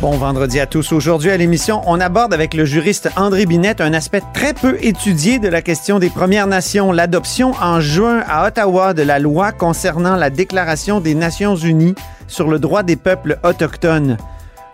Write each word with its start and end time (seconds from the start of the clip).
Bon 0.00 0.10
vendredi 0.18 0.60
à 0.60 0.66
tous. 0.66 0.92
Aujourd'hui 0.92 1.30
à 1.30 1.36
l'émission, 1.36 1.80
on 1.86 2.00
aborde 2.00 2.34
avec 2.34 2.52
le 2.52 2.64
juriste 2.64 3.08
André 3.16 3.46
Binette 3.46 3.80
un 3.80 3.94
aspect 3.94 4.22
très 4.34 4.52
peu 4.52 4.76
étudié 4.82 5.38
de 5.38 5.48
la 5.48 5.62
question 5.62 5.98
des 5.98 6.10
Premières 6.10 6.48
Nations, 6.48 6.92
l'adoption 6.92 7.52
en 7.60 7.80
juin 7.80 8.22
à 8.26 8.46
Ottawa 8.46 8.92
de 8.92 9.02
la 9.02 9.18
loi 9.18 9.52
concernant 9.52 10.16
la 10.16 10.30
Déclaration 10.30 11.00
des 11.00 11.14
Nations 11.14 11.56
Unies 11.56 11.94
sur 12.26 12.48
le 12.48 12.58
droit 12.58 12.82
des 12.82 12.96
peuples 12.96 13.38
autochtones. 13.44 14.18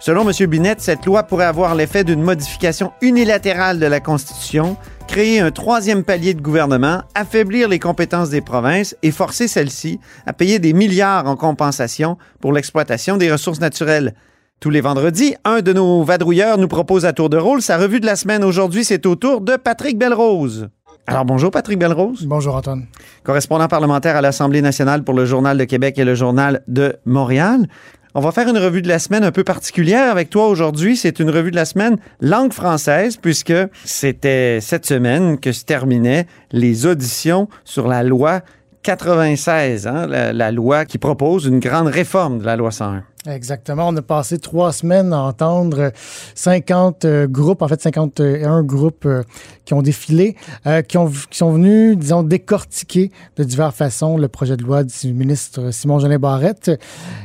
Selon 0.01 0.29
M. 0.29 0.47
Binette, 0.47 0.81
cette 0.81 1.05
loi 1.05 1.23
pourrait 1.23 1.45
avoir 1.45 1.75
l'effet 1.75 2.03
d'une 2.03 2.23
modification 2.23 2.93
unilatérale 3.03 3.79
de 3.79 3.87
la 3.87 4.01
Constitution, 4.01 4.79
créer 5.07 5.39
un 5.39 5.51
troisième 5.51 6.03
palier 6.03 6.33
de 6.33 6.41
gouvernement, 6.41 7.03
affaiblir 7.15 7.69
les 7.69 7.79
compétences 7.79 8.31
des 8.31 8.41
provinces 8.41 8.97
et 9.03 9.11
forcer 9.11 9.47
celles-ci 9.47 10.01
à 10.27 10.33
payer 10.33 10.59
des 10.59 10.73
milliards 10.73 11.27
en 11.27 11.37
compensation 11.37 12.17
pour 12.41 12.55
l'exploitation 12.55 13.19
des 13.19 13.31
ressources 13.31 13.61
naturelles. 13.61 14.15
Tous 14.61 14.69
les 14.69 14.83
vendredis, 14.83 15.37
un 15.47 15.63
de 15.63 15.73
nos 15.73 16.03
vadrouilleurs 16.03 16.59
nous 16.59 16.69
propose 16.69 17.07
à 17.07 17.15
tour 17.15 17.31
de 17.31 17.39
rôle 17.39 17.63
sa 17.63 17.79
revue 17.79 17.99
de 17.99 18.05
la 18.05 18.15
semaine. 18.15 18.45
Aujourd'hui, 18.45 18.85
c'est 18.85 19.07
au 19.07 19.17
tour 19.17 19.41
de 19.41 19.57
Patrick 19.57 19.97
Belrose. 19.97 20.69
Alors 21.07 21.25
bonjour 21.25 21.51
Patrick 21.51 21.79
Belrose. 21.79 22.27
Bonjour 22.27 22.55
Antoine. 22.57 22.85
Correspondant 23.25 23.69
parlementaire 23.69 24.17
à 24.17 24.21
l'Assemblée 24.21 24.61
nationale 24.61 25.03
pour 25.03 25.15
le 25.15 25.25
Journal 25.25 25.57
de 25.57 25.65
Québec 25.65 25.99
et 25.99 26.05
le 26.05 26.15
Journal 26.15 26.63
de 26.69 26.95
Montréal. 27.07 27.69
On 28.15 28.21
va 28.21 28.33
faire 28.33 28.49
une 28.49 28.59
revue 28.59 28.83
de 28.83 28.89
la 28.89 28.99
semaine 28.99 29.25
un 29.25 29.33
peu 29.33 29.45
particulière 29.45 30.11
avec 30.11 30.29
toi 30.29 30.49
aujourd'hui. 30.49 30.95
C'est 30.95 31.21
une 31.21 31.31
revue 31.31 31.53
de 31.53 31.57
la 31.57 31.65
semaine 31.65 31.97
langue 32.21 32.53
française 32.53 33.17
puisque 33.17 33.55
c'était 33.87 34.59
cette 34.61 34.85
semaine 34.85 35.39
que 35.39 35.53
se 35.53 35.65
terminaient 35.65 36.27
les 36.53 36.85
auditions 36.85 37.49
sur 37.65 37.89
la 37.89 38.03
loi 38.03 38.43
96, 38.83 39.87
hein, 39.87 40.07
la, 40.07 40.51
loi 40.51 40.87
qui 40.87 40.97
propose 40.97 41.45
une 41.45 41.61
grande 41.61 41.89
réforme 41.89 42.39
de 42.39 42.45
la 42.47 42.57
loi 42.57 42.71
101. 42.71 43.05
Exactement. 43.27 43.89
On 43.89 43.97
a 43.97 44.03
passé 44.03 44.39
trois 44.39 44.73
semaines 44.73 45.13
à 45.13 45.19
entendre 45.19 45.93
50 46.35 47.05
euh, 47.05 47.27
groupes, 47.27 47.61
en 47.61 47.69
fait 47.69 47.83
51 47.83 48.63
groupes 48.63 49.05
euh, 49.05 49.23
qui 49.67 49.75
ont 49.75 49.83
défilé, 49.83 50.37
euh, 50.67 50.81
qui, 50.81 50.97
ont, 50.97 51.09
qui 51.09 51.37
sont 51.37 51.53
venus, 51.53 51.99
disons, 51.99 52.23
décortiquer 52.23 53.11
de 53.37 53.45
diverses 53.45 53.77
façons 53.77 54.17
le 54.17 54.29
projet 54.29 54.57
de 54.57 54.63
loi 54.63 54.85
du 54.85 55.13
ministre 55.13 55.71
Simon-Jeanin 55.71 56.19
Barrette. 56.19 56.71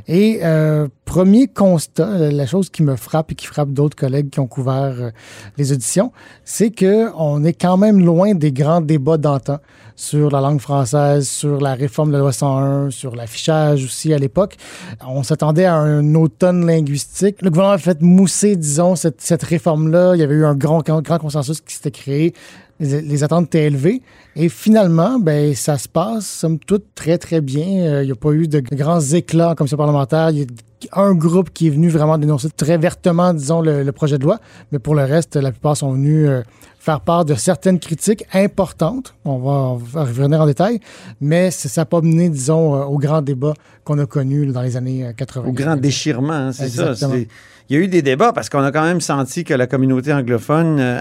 Et 0.09 0.41
premier 1.05 1.47
constat, 1.47 2.31
la 2.31 2.45
chose 2.45 2.69
qui 2.69 2.83
me 2.83 2.97
frappe 2.97 3.31
et 3.31 3.35
qui 3.35 3.45
frappe 3.45 3.69
d'autres 3.69 3.95
collègues 3.95 4.29
qui 4.29 4.41
ont 4.41 4.47
couvert 4.47 5.11
les 5.57 5.71
auditions, 5.71 6.11
c'est 6.43 6.71
que 6.71 7.09
on 7.15 7.43
est 7.45 7.53
quand 7.53 7.77
même 7.77 8.03
loin 8.03 8.33
des 8.33 8.51
grands 8.51 8.81
débats 8.81 9.17
d'antan 9.17 9.59
sur 9.95 10.29
la 10.29 10.41
langue 10.41 10.59
française, 10.59 11.27
sur 11.27 11.59
la 11.61 11.73
réforme 11.73 12.09
de 12.09 12.13
la 12.13 12.19
loi 12.19 12.33
101, 12.33 12.89
sur 12.89 13.15
l'affichage 13.15 13.85
aussi 13.85 14.13
à 14.13 14.17
l'époque. 14.17 14.55
On 15.07 15.23
s'attendait 15.23 15.65
à 15.65 15.75
un 15.75 16.15
automne 16.15 16.65
linguistique. 16.65 17.41
Le 17.41 17.49
gouvernement 17.49 17.75
a 17.75 17.77
fait 17.77 18.01
mousser, 18.01 18.55
disons, 18.55 18.95
cette, 18.95 19.43
réforme-là. 19.43 20.15
Il 20.15 20.19
y 20.19 20.23
avait 20.23 20.35
eu 20.35 20.45
un 20.45 20.55
grand, 20.55 20.81
grand 20.81 21.17
consensus 21.17 21.61
qui 21.61 21.75
s'était 21.75 21.91
créé. 21.91 22.33
Les, 22.81 23.23
attentes 23.23 23.45
étaient 23.45 23.65
élevées. 23.65 24.01
Et 24.35 24.49
finalement, 24.49 25.17
ben, 25.17 25.55
ça 25.55 25.77
se 25.77 25.87
passe, 25.87 26.27
somme 26.27 26.59
toute, 26.59 26.83
très, 26.93 27.17
très 27.17 27.39
bien. 27.39 27.65
Euh, 27.65 28.03
il 28.03 28.07
n'y 28.07 28.11
a 28.11 28.15
pas 28.15 28.31
eu 28.31 28.49
de 28.49 28.59
grands 28.59 28.99
éclats 28.99 29.51
en 29.51 29.55
commission 29.55 29.77
parlementaire. 29.77 30.29
Il 30.31 30.39
y 30.39 30.41
a 30.41 30.45
un 30.93 31.13
groupe 31.13 31.51
qui 31.53 31.67
est 31.67 31.69
venu 31.69 31.89
vraiment 31.89 32.17
dénoncer 32.17 32.49
très 32.49 32.77
vertement, 32.77 33.33
disons, 33.33 33.61
le, 33.61 33.83
le 33.83 33.91
projet 33.91 34.17
de 34.17 34.23
loi. 34.23 34.39
Mais 34.71 34.79
pour 34.79 34.95
le 34.95 35.03
reste, 35.03 35.35
la 35.35 35.51
plupart 35.51 35.77
sont 35.77 35.91
venus 35.91 36.27
euh, 36.27 36.41
faire 36.79 37.01
part 37.01 37.25
de 37.25 37.35
certaines 37.35 37.79
critiques 37.79 38.25
importantes. 38.33 39.15
On 39.25 39.37
va, 39.37 39.51
on 39.51 39.75
va 39.75 40.03
revenir 40.03 40.41
en 40.41 40.45
détail, 40.45 40.79
mais 41.19 41.51
ça 41.51 41.81
n'a 41.81 41.85
pas 41.85 42.01
mené, 42.01 42.29
disons, 42.29 42.73
au 42.83 42.97
grand 42.97 43.21
débat 43.21 43.53
qu'on 43.83 43.99
a 43.99 44.05
connu 44.05 44.47
dans 44.47 44.61
les 44.61 44.77
années 44.77 45.11
80. 45.15 45.47
Au 45.47 45.51
grand 45.51 45.75
déchirement, 45.75 46.33
hein, 46.33 46.51
c'est 46.51 46.69
ça. 46.69 46.93
Il 47.67 47.75
y 47.75 47.79
a 47.79 47.83
eu 47.83 47.87
des 47.87 48.03
débats 48.03 48.31
parce 48.31 48.49
qu'on 48.49 48.61
a 48.61 48.71
quand 48.71 48.83
même 48.83 49.01
senti 49.01 49.43
que 49.43 49.53
la 49.53 49.65
communauté 49.65 50.13
anglophone 50.13 50.77
euh, 50.79 50.99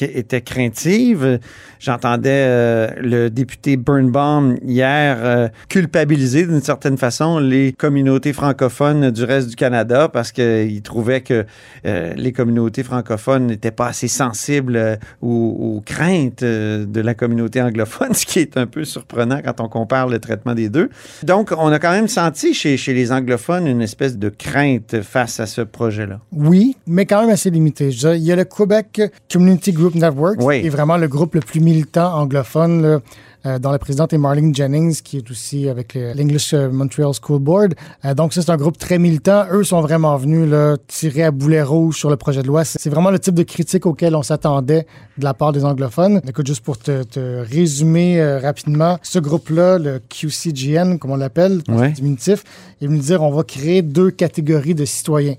était 0.00 0.42
craintive. 0.42 1.40
J'entendais 1.82 2.30
euh, 2.30 2.88
le 3.00 3.28
député 3.28 3.76
Birnbaum 3.76 4.56
hier 4.64 5.18
euh, 5.20 5.48
culpabiliser 5.68 6.46
d'une 6.46 6.60
certaine 6.60 6.96
façon 6.96 7.40
les 7.40 7.72
communautés 7.72 8.32
francophones 8.32 9.10
du 9.10 9.24
reste 9.24 9.48
du 9.48 9.56
Canada 9.56 10.08
parce 10.08 10.30
qu'il 10.30 10.80
trouvait 10.82 11.22
que 11.22 11.44
euh, 11.84 12.12
les 12.14 12.30
communautés 12.30 12.84
francophones 12.84 13.48
n'étaient 13.48 13.72
pas 13.72 13.88
assez 13.88 14.06
sensibles 14.06 14.98
aux, 15.22 15.28
aux, 15.28 15.80
craintes 15.84 16.44
de 16.44 17.00
la 17.00 17.14
communauté 17.14 17.60
anglophone, 17.60 18.12
ce 18.14 18.26
qui 18.26 18.38
est 18.38 18.56
un 18.56 18.66
peu 18.66 18.84
surprenant 18.84 19.40
quand 19.44 19.60
on 19.60 19.68
compare 19.68 20.06
le 20.06 20.20
traitement 20.20 20.54
des 20.54 20.68
deux. 20.68 20.88
Donc, 21.24 21.50
on 21.56 21.72
a 21.72 21.80
quand 21.80 21.90
même 21.90 22.06
senti 22.06 22.54
chez, 22.54 22.76
chez 22.76 22.94
les 22.94 23.10
anglophones 23.10 23.66
une 23.66 23.82
espèce 23.82 24.18
de 24.18 24.28
crainte 24.28 25.02
face 25.02 25.40
à 25.40 25.46
ce 25.46 25.62
projet 25.62 25.92
Là. 26.06 26.20
Oui, 26.32 26.76
mais 26.86 27.06
quand 27.06 27.20
même 27.20 27.30
assez 27.30 27.50
limité. 27.50 27.90
Il 27.90 28.22
y 28.22 28.32
a 28.32 28.36
le 28.36 28.44
Quebec 28.44 29.02
Community 29.30 29.72
Group 29.72 29.94
Network, 29.94 30.36
oui. 30.40 30.60
qui 30.60 30.66
est 30.66 30.70
vraiment 30.70 30.96
le 30.96 31.08
groupe 31.08 31.34
le 31.34 31.40
plus 31.40 31.60
militant 31.72 32.14
anglophone, 32.14 32.82
là, 32.82 33.00
euh, 33.44 33.58
dont 33.58 33.72
la 33.72 33.78
présidente 33.78 34.12
est 34.12 34.18
Marlene 34.18 34.54
Jennings, 34.54 35.00
qui 35.02 35.16
est 35.16 35.30
aussi 35.30 35.68
avec 35.68 35.94
l'English 35.94 36.54
Montreal 36.54 37.12
School 37.20 37.40
Board. 37.40 37.74
Euh, 38.04 38.14
donc, 38.14 38.34
ça, 38.34 38.42
c'est 38.42 38.50
un 38.50 38.56
groupe 38.56 38.78
très 38.78 38.98
militant. 38.98 39.46
Eux 39.50 39.64
sont 39.64 39.80
vraiment 39.80 40.16
venus 40.16 40.48
là, 40.48 40.76
tirer 40.86 41.24
à 41.24 41.30
boulet 41.30 41.62
rouge 41.62 41.96
sur 41.96 42.10
le 42.10 42.16
projet 42.16 42.42
de 42.42 42.46
loi. 42.46 42.64
C'est 42.64 42.90
vraiment 42.90 43.10
le 43.10 43.18
type 43.18 43.34
de 43.34 43.42
critique 43.42 43.86
auquel 43.86 44.14
on 44.14 44.22
s'attendait 44.22 44.86
de 45.18 45.24
la 45.24 45.34
part 45.34 45.52
des 45.52 45.64
anglophones. 45.64 46.20
Écoute, 46.28 46.46
juste 46.46 46.62
pour 46.62 46.78
te, 46.78 47.02
te 47.04 47.42
résumer 47.50 48.20
euh, 48.20 48.38
rapidement, 48.38 48.98
ce 49.02 49.18
groupe-là, 49.18 49.78
le 49.78 50.00
QCGN, 50.08 50.98
comme 50.98 51.10
on 51.10 51.16
l'appelle, 51.16 51.62
ouais. 51.68 51.90
diminutif, 51.90 52.44
est 52.80 52.86
venu 52.86 52.98
dire 52.98 53.22
on 53.22 53.32
va 53.32 53.42
créer 53.42 53.82
deux 53.82 54.10
catégories 54.10 54.74
de 54.74 54.84
citoyens. 54.84 55.36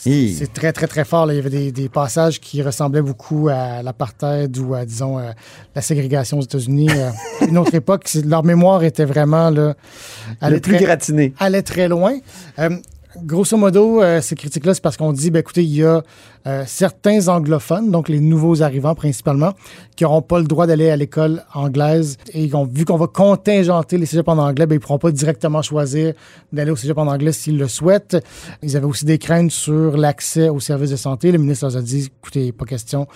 C'est 0.00 0.52
très, 0.52 0.72
très, 0.72 0.86
très 0.86 1.04
fort. 1.04 1.26
Là. 1.26 1.34
Il 1.34 1.36
y 1.36 1.38
avait 1.40 1.50
des, 1.50 1.72
des, 1.72 1.88
passages 1.88 2.40
qui 2.40 2.62
ressemblaient 2.62 3.02
beaucoup 3.02 3.48
à 3.48 3.82
l'apartheid 3.82 4.56
ou 4.58 4.74
à, 4.74 4.86
disons, 4.86 5.18
à 5.18 5.34
la 5.74 5.82
ségrégation 5.82 6.38
aux 6.38 6.42
États-Unis. 6.42 6.90
à 6.90 7.12
une 7.46 7.58
autre 7.58 7.74
époque, 7.74 8.08
leur 8.24 8.42
mémoire 8.42 8.82
était 8.82 9.04
vraiment... 9.04 9.50
Là, 9.50 9.74
allait 10.40 10.60
plus 10.60 10.76
très, 10.76 10.84
gratiné. 10.84 11.34
Allait 11.38 11.62
très 11.62 11.88
loin. 11.88 12.18
Euh, 12.58 12.70
grosso 13.16 13.56
modo, 13.56 14.02
euh, 14.02 14.20
ces 14.20 14.34
critiques-là, 14.34 14.74
c'est 14.74 14.82
parce 14.82 14.96
qu'on 14.96 15.12
dit, 15.12 15.30
ben, 15.30 15.40
écoutez, 15.40 15.64
il 15.64 15.74
y 15.74 15.84
a 15.84 16.02
euh, 16.46 16.64
certains 16.66 17.28
anglophones, 17.28 17.90
donc 17.90 18.08
les 18.08 18.20
nouveaux 18.20 18.62
arrivants 18.62 18.94
principalement, 18.94 19.52
qui 19.96 20.04
n'auront 20.04 20.22
pas 20.22 20.38
le 20.38 20.46
droit 20.46 20.66
d'aller 20.66 20.88
à 20.90 20.96
l'école 20.96 21.44
anglaise 21.52 22.16
et 22.32 22.54
ont, 22.54 22.64
vu 22.64 22.84
qu'on 22.84 22.96
va 22.96 23.08
contingenter 23.08 23.98
les 23.98 24.06
cégeps 24.06 24.28
en 24.28 24.38
anglais, 24.38 24.66
ben, 24.66 24.74
ils 24.74 24.78
ne 24.78 24.82
pourront 24.82 24.98
pas 24.98 25.10
directement 25.10 25.60
choisir 25.60 26.14
d'aller 26.52 26.70
au 26.70 26.76
cégep 26.76 26.96
en 26.98 27.06
anglais 27.08 27.32
s'ils 27.32 27.58
le 27.58 27.68
souhaitent. 27.68 28.16
Ils 28.62 28.76
avaient 28.76 28.86
aussi 28.86 29.04
des 29.04 29.18
craintes 29.18 29.50
sur 29.50 29.96
l'accès 29.96 30.48
aux 30.48 30.60
services 30.60 30.90
de 30.90 30.96
santé. 30.96 31.32
Le 31.32 31.38
ministre 31.38 31.66
leur 31.66 31.76
a 31.76 31.82
dit, 31.82 32.10
écoutez, 32.22 32.52
pas 32.52 32.64
question 32.64 33.06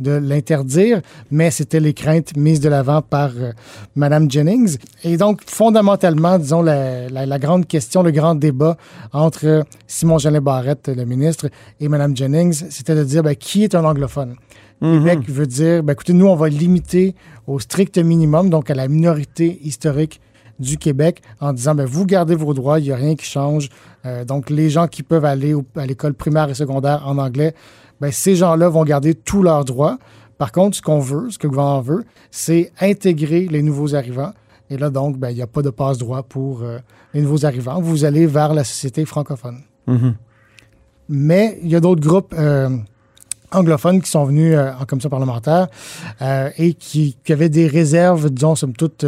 de 0.00 0.12
l'interdire, 0.12 1.02
mais 1.30 1.50
c'était 1.50 1.80
les 1.80 1.94
craintes 1.94 2.36
mises 2.36 2.60
de 2.60 2.68
l'avant 2.68 3.02
par 3.02 3.30
euh, 3.36 3.52
Madame 3.94 4.30
Jennings. 4.30 4.78
Et 5.04 5.16
donc, 5.16 5.42
fondamentalement, 5.46 6.38
disons, 6.38 6.62
la, 6.62 7.08
la, 7.08 7.26
la 7.26 7.38
grande 7.38 7.66
question, 7.66 8.02
le 8.02 8.10
grand 8.10 8.34
débat 8.34 8.76
entre 9.12 9.41
Simon-Jeanin 9.86 10.40
Barrette, 10.40 10.88
le 10.88 11.04
ministre, 11.04 11.48
et 11.80 11.88
Madame 11.88 12.16
Jennings, 12.16 12.64
c'était 12.70 12.94
de 12.94 13.04
dire 13.04 13.22
ben, 13.22 13.34
qui 13.34 13.64
est 13.64 13.74
un 13.74 13.84
anglophone? 13.84 14.36
Mhm. 14.80 14.98
Québec 14.98 15.18
mm 15.18 15.22
-hmm. 15.22 15.34
veut 15.34 15.46
dire, 15.46 15.82
ben, 15.82 15.92
écoutez, 15.92 16.12
nous, 16.12 16.26
on 16.26 16.36
va 16.36 16.48
limiter 16.48 17.14
au 17.46 17.58
strict 17.58 17.98
minimum, 17.98 18.50
donc 18.50 18.70
à 18.70 18.74
la 18.74 18.88
minorité 18.88 19.58
historique 19.62 20.20
du 20.58 20.76
Québec, 20.76 21.22
en 21.40 21.52
disant, 21.52 21.74
ben, 21.74 21.86
vous 21.86 22.04
gardez 22.06 22.34
vos 22.34 22.54
droits, 22.54 22.78
il 22.80 22.84
n'y 22.84 22.92
a 22.92 22.96
rien 22.96 23.14
qui 23.14 23.26
change. 23.26 23.68
Euh, 24.06 24.24
donc, 24.24 24.50
les 24.50 24.70
gens 24.70 24.88
qui 24.88 25.02
peuvent 25.02 25.24
aller 25.24 25.54
au, 25.54 25.64
à 25.76 25.86
l'école 25.86 26.14
primaire 26.14 26.48
et 26.50 26.54
secondaire 26.54 27.02
en 27.06 27.18
anglais, 27.18 27.54
ben, 28.00 28.10
ces 28.10 28.34
gens-là 28.36 28.68
vont 28.68 28.84
garder 28.84 29.14
tous 29.14 29.42
leurs 29.42 29.64
droits. 29.64 29.98
Par 30.38 30.50
contre, 30.50 30.76
ce 30.76 30.82
qu'on 30.82 30.98
veut, 30.98 31.30
ce 31.30 31.38
que 31.38 31.46
le 31.46 31.50
gouvernement 31.50 31.80
veut, 31.80 32.04
c'est 32.30 32.72
intégrer 32.80 33.46
les 33.48 33.62
nouveaux 33.62 33.94
arrivants. 33.94 34.32
Et 34.72 34.78
là, 34.78 34.88
donc, 34.88 35.18
ben, 35.18 35.28
il 35.30 35.36
n'y 35.36 35.42
a 35.42 35.46
pas 35.46 35.60
de 35.60 35.68
passe-droit 35.68 36.22
pour 36.22 36.62
euh, 36.62 36.78
les 37.12 37.20
nouveaux 37.20 37.44
arrivants. 37.44 37.78
Vous 37.80 38.06
allez 38.06 38.26
vers 38.26 38.54
la 38.54 38.64
société 38.64 39.04
francophone. 39.04 39.58
Mm 39.86 39.96
-hmm. 39.96 40.14
Mais 41.08 41.58
il 41.62 41.68
y 41.68 41.76
a 41.76 41.80
d'autres 41.80 42.00
groupes 42.08 42.34
euh, 42.38 42.70
anglophones 43.50 44.00
qui 44.00 44.10
sont 44.10 44.24
venus 44.24 44.54
euh, 44.54 44.80
en 44.80 44.84
commission 44.86 45.10
parlementaire 45.10 45.66
euh, 46.22 46.48
et 46.56 46.72
qui, 46.72 47.16
qui, 47.22 47.32
avaient 47.34 47.50
des 47.60 47.66
réserves, 47.66 48.30
disons, 48.30 48.54
somme 48.54 48.72
toute, 48.72 49.04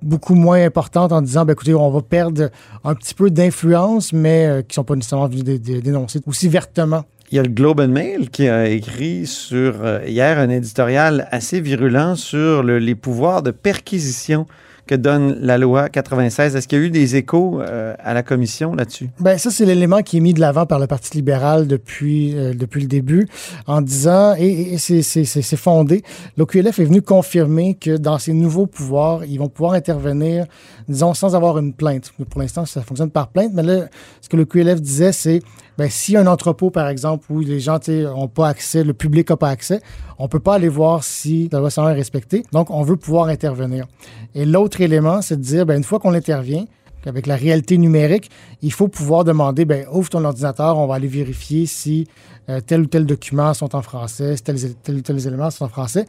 beaucoup 0.00 0.36
moins 0.46 0.60
importantes 0.64 1.12
en 1.12 1.22
disant, 1.22 1.44
ben, 1.44 1.54
écoutez, 1.54 1.74
on 1.74 1.90
va 1.90 2.02
perdre 2.02 2.50
un 2.84 2.94
petit 2.94 3.14
peu 3.14 3.28
d'influence, 3.30 4.12
mais 4.12 4.40
qui 4.68 4.72
ne 4.72 4.74
sont 4.78 4.84
pas 4.84 4.94
nécessairement 4.94 5.28
venus 5.28 5.44
dé 5.44 5.58
dé 5.58 5.80
dénoncer 5.80 6.20
aussi 6.26 6.48
vertement. 6.48 7.04
Il 7.32 7.36
y 7.36 7.38
a 7.38 7.42
le 7.42 7.48
Globe 7.48 7.80
and 7.80 7.88
Mail 7.88 8.28
qui 8.28 8.46
a 8.46 8.68
écrit 8.68 9.26
sur 9.26 9.74
hier 10.06 10.38
un 10.38 10.50
éditorial 10.50 11.28
assez 11.30 11.62
virulent 11.62 12.14
sur 12.14 12.62
le, 12.62 12.78
les 12.78 12.94
pouvoirs 12.94 13.42
de 13.42 13.50
perquisition 13.50 14.46
que 14.86 14.94
donne 14.96 15.38
la 15.40 15.56
loi 15.58 15.88
96. 15.88 16.56
Est-ce 16.56 16.68
qu'il 16.68 16.78
y 16.78 16.82
a 16.82 16.84
eu 16.84 16.90
des 16.90 17.16
échos 17.16 17.60
euh, 17.62 17.94
à 18.00 18.12
la 18.14 18.22
commission 18.22 18.74
là-dessus? 18.74 19.08
Ben 19.20 19.38
ça, 19.38 19.50
c'est 19.50 19.64
l'élément 19.64 20.02
qui 20.02 20.16
est 20.18 20.20
mis 20.20 20.34
de 20.34 20.40
l'avant 20.40 20.66
par 20.66 20.78
le 20.78 20.86
Parti 20.86 21.16
libéral 21.16 21.66
depuis, 21.68 22.36
euh, 22.36 22.52
depuis 22.52 22.82
le 22.82 22.88
début, 22.88 23.28
en 23.66 23.80
disant, 23.80 24.34
et, 24.36 24.74
et 24.74 24.78
c'est- 24.78 25.56
fondé, 25.56 26.02
l'OQLF 26.36 26.80
est 26.80 26.84
venu 26.84 27.00
confirmer 27.00 27.74
que 27.76 27.96
dans 27.96 28.18
ces 28.18 28.32
nouveaux 28.32 28.66
pouvoirs, 28.66 29.24
ils 29.24 29.38
vont 29.38 29.48
pouvoir 29.48 29.72
intervenir, 29.74 30.46
disons, 30.88 31.14
sans 31.14 31.34
avoir 31.36 31.58
une 31.58 31.72
plainte. 31.72 32.12
Pour 32.28 32.40
l'instant, 32.40 32.66
ça 32.66 32.82
fonctionne 32.82 33.10
par 33.10 33.28
plainte, 33.28 33.52
mais 33.54 33.62
là, 33.62 33.86
ce 34.20 34.28
que 34.28 34.36
le 34.36 34.44
QLF 34.44 34.80
disait, 34.82 35.12
c'est, 35.12 35.40
ben, 35.78 35.88
s'il 35.88 36.16
un 36.16 36.26
entrepôt, 36.26 36.70
par 36.70 36.88
exemple, 36.88 37.26
où 37.30 37.40
les 37.40 37.60
gens 37.60 37.78
n'ont 37.88 38.28
pas 38.28 38.48
accès, 38.48 38.84
le 38.84 38.92
public 38.92 39.30
n'a 39.30 39.36
pas 39.36 39.48
accès, 39.48 39.80
on 40.18 40.28
peut 40.28 40.40
pas 40.40 40.54
aller 40.54 40.68
voir 40.68 41.02
si 41.04 41.48
la 41.50 41.58
loi 41.58 41.70
101 41.70 41.90
est 41.90 41.94
respectée. 41.94 42.44
Donc, 42.52 42.70
on 42.70 42.82
veut 42.82 42.96
pouvoir 42.96 43.28
intervenir. 43.28 43.86
Et 44.34 44.44
l'autre 44.44 44.80
élément, 44.80 45.22
c'est 45.22 45.36
de 45.36 45.42
dire, 45.42 45.66
ben, 45.66 45.76
une 45.76 45.84
fois 45.84 45.98
qu'on 45.98 46.14
intervient, 46.14 46.64
avec 47.06 47.26
la 47.26 47.36
réalité 47.36 47.78
numérique, 47.78 48.30
il 48.60 48.72
faut 48.72 48.88
pouvoir 48.88 49.24
demander, 49.24 49.64
ben, 49.64 49.86
ouvre 49.92 50.08
ton 50.08 50.24
ordinateur, 50.24 50.78
on 50.78 50.86
va 50.86 50.94
aller 50.94 51.08
vérifier 51.08 51.66
si 51.66 52.06
euh, 52.48 52.60
tel 52.60 52.82
ou 52.82 52.86
tel 52.86 53.06
document 53.06 53.54
sont 53.54 53.74
en 53.74 53.82
français, 53.82 54.36
si 54.36 54.42
tel 54.42 54.56
ou 54.96 55.00
tel 55.00 55.26
élément 55.26 55.50
sont 55.50 55.64
en 55.64 55.68
français. 55.68 56.06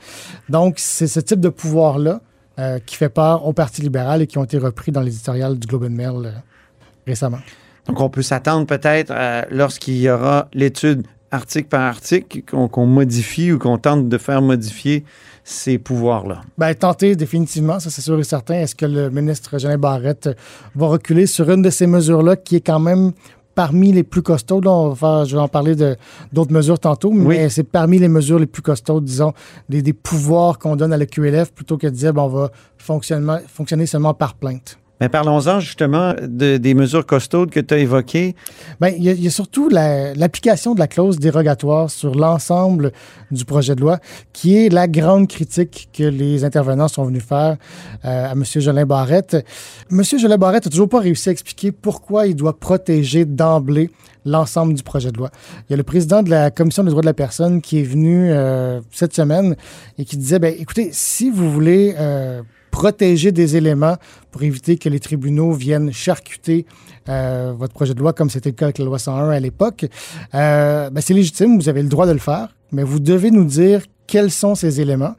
Donc, 0.50 0.76
c'est 0.78 1.08
ce 1.08 1.20
type 1.20 1.40
de 1.40 1.50
pouvoir-là 1.50 2.22
euh, 2.60 2.80
qui 2.80 2.96
fait 2.96 3.10
peur 3.10 3.46
au 3.48 3.54
Parti 3.54 3.82
libéral 3.82 4.22
et 4.22 4.28
qui 4.28 4.38
ont 4.38 4.44
été 4.44 4.58
repris 4.58 4.92
dans 4.92 5.02
l'éditorial 5.02 5.58
du 5.58 5.68
Globe 5.68 5.86
and 5.86 5.90
Mail 5.90 6.26
euh, 6.26 6.32
récemment. 7.08 7.40
Donc, 7.88 8.00
on 8.00 8.10
peut 8.10 8.22
s'attendre 8.22 8.66
peut-être 8.66 9.12
euh, 9.12 9.42
lorsqu'il 9.52 9.98
y 9.98 10.10
aura 10.10 10.48
l'étude 10.54 11.06
article 11.32 11.68
par 11.68 11.82
article 11.82 12.42
qu'on 12.50 12.68
qu'on 12.68 12.86
modifie 12.86 13.52
ou 13.52 13.58
qu'on 13.60 13.78
tente 13.78 14.08
de 14.08 14.18
faire 14.18 14.42
modifier 14.42 15.04
ces 15.44 15.78
pouvoirs-là. 15.78 16.42
Ben, 16.58 16.74
tenter 16.76 17.16
définitivement, 17.16 17.80
ça 17.80 17.90
c'est 17.90 18.02
sûr 18.02 18.18
et 18.20 18.24
certain. 18.24 18.54
Est-ce 18.56 18.76
que 18.76 18.86
le 18.86 19.10
ministre 19.10 19.58
Jean 19.58 19.78
Barrette 19.78 20.30
va 20.76 20.88
reculer 20.88 21.26
sur 21.26 21.50
une 21.50 21.62
de 21.62 21.70
ces 21.70 21.88
mesures-là 21.88 22.36
qui 22.38 22.56
est 22.58 22.62
quand 22.62 22.80
même 22.80 23.12
parmi 23.56 23.92
les 23.92 24.02
plus 24.04 24.22
costauds. 24.24 24.62
Là, 24.62 24.72
on 24.72 24.90
va 24.90 24.96
faire- 24.96 25.26
je 25.26 25.36
vais 25.36 25.42
en 25.42 25.48
parler 25.48 25.76
de 25.76 25.96
d'autres 26.32 26.52
mesures 26.54 26.80
tantôt, 26.80 27.12
mais 27.12 27.44
Oui. 27.44 27.50
c'est 27.52 27.64
parmi 27.64 28.00
les 28.00 28.08
mesures 28.08 28.40
les 28.40 28.48
plus 28.48 28.64
costaudes, 28.64 29.04
disons, 29.06 29.34
des, 29.70 29.82
des 29.84 29.94
pouvoirs 29.94 30.58
qu'on 30.58 30.76
donne 30.76 30.92
à 30.94 30.98
la 30.98 31.06
QLF 31.06 31.52
plutôt 31.52 31.78
que 31.78 31.86
de 31.88 31.92
dire 31.92 32.14
ben, 32.14 32.24
on 32.24 32.30
va 32.30 32.52
fonctionner 32.78 33.86
seulement 33.86 34.14
par 34.14 34.36
plainte. 34.36 34.78
Parlons-en 35.10 35.60
justement 35.60 36.14
de- 36.22 36.58
des 36.58 36.74
mesures 36.74 37.06
costaudes 37.06 37.50
que 37.50 37.60
tu 37.60 37.74
as 37.74 37.78
évoquées. 37.78 38.36
Ben, 38.80 38.94
il 38.98 39.04
y, 39.04 39.28
a- 39.28 39.30
surtout 39.32 39.70
la- 39.70 40.14
l'application 40.14 40.74
de 40.74 40.80
la 40.80 40.88
clause 40.88 41.18
dérogatoire 41.20 41.90
sur 41.90 42.16
l'ensemble 42.16 42.92
du 43.32 43.46
projet 43.46 43.76
de 43.76 43.82
loi, 43.82 44.00
qui 44.34 44.58
est 44.58 44.70
la 44.70 44.88
grande 44.88 45.28
critique 45.28 45.90
que 45.94 46.04
les 46.04 46.44
intervenants 46.44 46.88
sont 46.88 47.04
venus 47.06 47.24
faire 47.24 47.58
euh, 48.06 48.30
à 48.30 48.32
M. 48.34 48.44
Jolin 48.46 48.86
Barrette. 48.86 49.38
M. 49.92 50.02
Jolin 50.04 50.38
Barrette 50.38 50.66
n'a 50.66 50.72
toujours 50.72 50.90
pas 50.90 51.00
réussi 51.00 51.30
à 51.30 51.32
expliquer 51.32 51.72
pourquoi 51.72 52.28
il 52.28 52.36
doit 52.36 52.60
protéger 52.60 53.26
d'emblée 53.26 53.90
l'ensemble 54.26 54.74
du 54.74 54.84
projet 54.84 55.12
de 55.12 55.18
loi. 55.18 55.30
Il 55.68 55.72
y 55.72 55.74
a 55.74 55.78
le 55.78 55.84
président 55.84 56.24
de 56.24 56.30
la 56.30 56.50
Commission 56.50 56.84
des 56.84 56.90
droits 56.92 57.02
de 57.02 57.08
la 57.08 57.14
personne 57.14 57.62
qui 57.62 57.80
est 57.80 57.84
venu 57.84 58.32
euh, 58.32 58.80
cette 58.92 59.14
semaine 59.14 59.56
et 59.98 60.06
qui 60.06 60.16
disait, 60.16 60.40
ben, 60.40 60.54
écoutez, 60.58 60.90
si 60.94 61.30
vous 61.30 61.52
voulez 61.52 61.94
euh, 62.00 62.42
protéger 62.74 63.32
des 63.32 63.56
éléments 63.56 63.98
pour 64.32 64.42
éviter 64.42 64.80
que 64.80 64.90
les 64.90 65.00
tribunaux 65.00 65.54
viennent 65.54 65.94
charcuter 65.94 66.66
euh, 67.08 67.54
votre 67.56 67.72
projet 67.72 67.94
de 67.94 68.00
loi, 68.00 68.14
comme 68.14 68.32
c'était 68.32 68.50
le 68.50 68.56
cas 68.56 68.66
avec 68.66 68.80
la 68.80 68.86
loi 68.86 68.98
101 68.98 69.30
à 69.30 69.40
l'époque, 69.40 69.86
euh, 70.34 70.90
ben, 70.90 71.00
c'est 71.00 71.14
légitime, 71.14 71.56
vous 71.56 71.70
avez 71.70 71.84
le 71.84 71.88
droit 71.88 72.08
de 72.08 72.14
le 72.14 72.18
faire, 72.18 72.48
mais 72.72 72.82
vous 72.82 73.00
devez 73.00 73.30
nous 73.30 73.46
dire 73.46 73.84
quels 74.08 74.32
sont 74.32 74.56
ces 74.56 74.82
éléments 74.82 75.14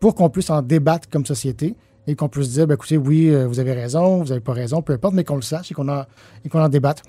pour 0.00 0.16
qu'on 0.16 0.28
puisse 0.28 0.50
en 0.50 0.62
débattre 0.62 1.08
comme 1.08 1.24
société 1.24 1.76
et 2.06 2.14
qu'on 2.14 2.28
puisse 2.28 2.50
dire, 2.50 2.66
ben, 2.66 2.74
écoutez, 2.74 2.96
oui, 2.96 3.28
euh, 3.30 3.46
vous 3.46 3.58
avez 3.58 3.72
raison, 3.72 4.18
vous 4.18 4.28
n'avez 4.28 4.40
pas 4.40 4.52
raison, 4.52 4.82
peu 4.82 4.92
importe, 4.92 5.14
mais 5.14 5.24
qu'on 5.24 5.36
le 5.36 5.42
sache 5.42 5.70
et 5.70 5.74
qu'on 5.74 5.88
en, 5.88 6.68
débatte. 6.68 7.02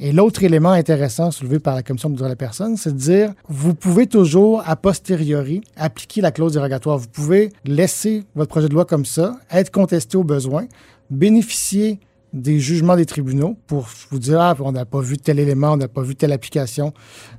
Et 0.00 0.12
l'autre 0.12 0.42
élément 0.44 0.70
intéressant 0.70 1.30
soulevé 1.30 1.58
par 1.58 1.74
la 1.74 1.82
Commission 1.82 2.08
des 2.10 2.16
droits 2.16 2.28
de 2.28 2.32
la 2.32 2.36
personne, 2.36 2.76
c'est 2.76 2.92
de 2.92 2.98
dire, 2.98 3.32
vous 3.48 3.74
pouvez 3.74 4.06
toujours, 4.06 4.62
a 4.66 4.76
posteriori, 4.76 5.62
appliquer 5.76 6.20
la 6.20 6.30
clause 6.30 6.52
dérogatoire. 6.52 6.98
Vous 6.98 7.08
pouvez 7.08 7.50
laisser 7.64 8.24
votre 8.34 8.50
projet 8.50 8.68
de 8.68 8.74
loi 8.74 8.84
comme 8.84 9.04
ça, 9.04 9.38
être 9.50 9.70
contesté 9.70 10.16
au 10.16 10.24
besoin, 10.24 10.66
bénéficier 11.10 11.98
des 12.32 12.58
jugements 12.58 12.96
des 12.96 13.06
tribunaux 13.06 13.56
pour 13.68 13.88
vous 14.10 14.18
dire 14.18 14.40
ah, 14.40 14.56
on 14.58 14.72
n'a 14.72 14.84
pas 14.84 15.00
vu 15.00 15.16
tel 15.18 15.38
élément, 15.38 15.72
on 15.72 15.76
n'a 15.76 15.86
pas 15.86 16.02
vu 16.02 16.16
telle 16.16 16.32
application 16.32 16.92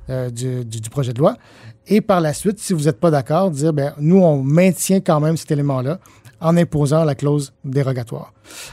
euh, 0.08 0.30
du, 0.30 0.64
du- 0.64 0.80
du 0.80 0.88
projet 0.88 1.12
de 1.12 1.18
loi. 1.18 1.36
Et 1.86 2.00
par 2.00 2.20
la 2.20 2.32
suite, 2.32 2.58
si 2.58 2.72
vous 2.72 2.84
n'êtes 2.84 2.98
pas 2.98 3.10
d'accord, 3.10 3.50
dire 3.50 3.72
ben, 3.74 3.92
nous, 3.98 4.16
on 4.16 4.42
maintient 4.42 5.00
quand 5.00 5.20
même 5.20 5.36
cet 5.36 5.50
élément-là 5.50 5.98
en 6.40 6.56
imposant 6.56 7.04
la 7.04 7.14
clause 7.14 7.52
dérogatoire. 7.64 8.32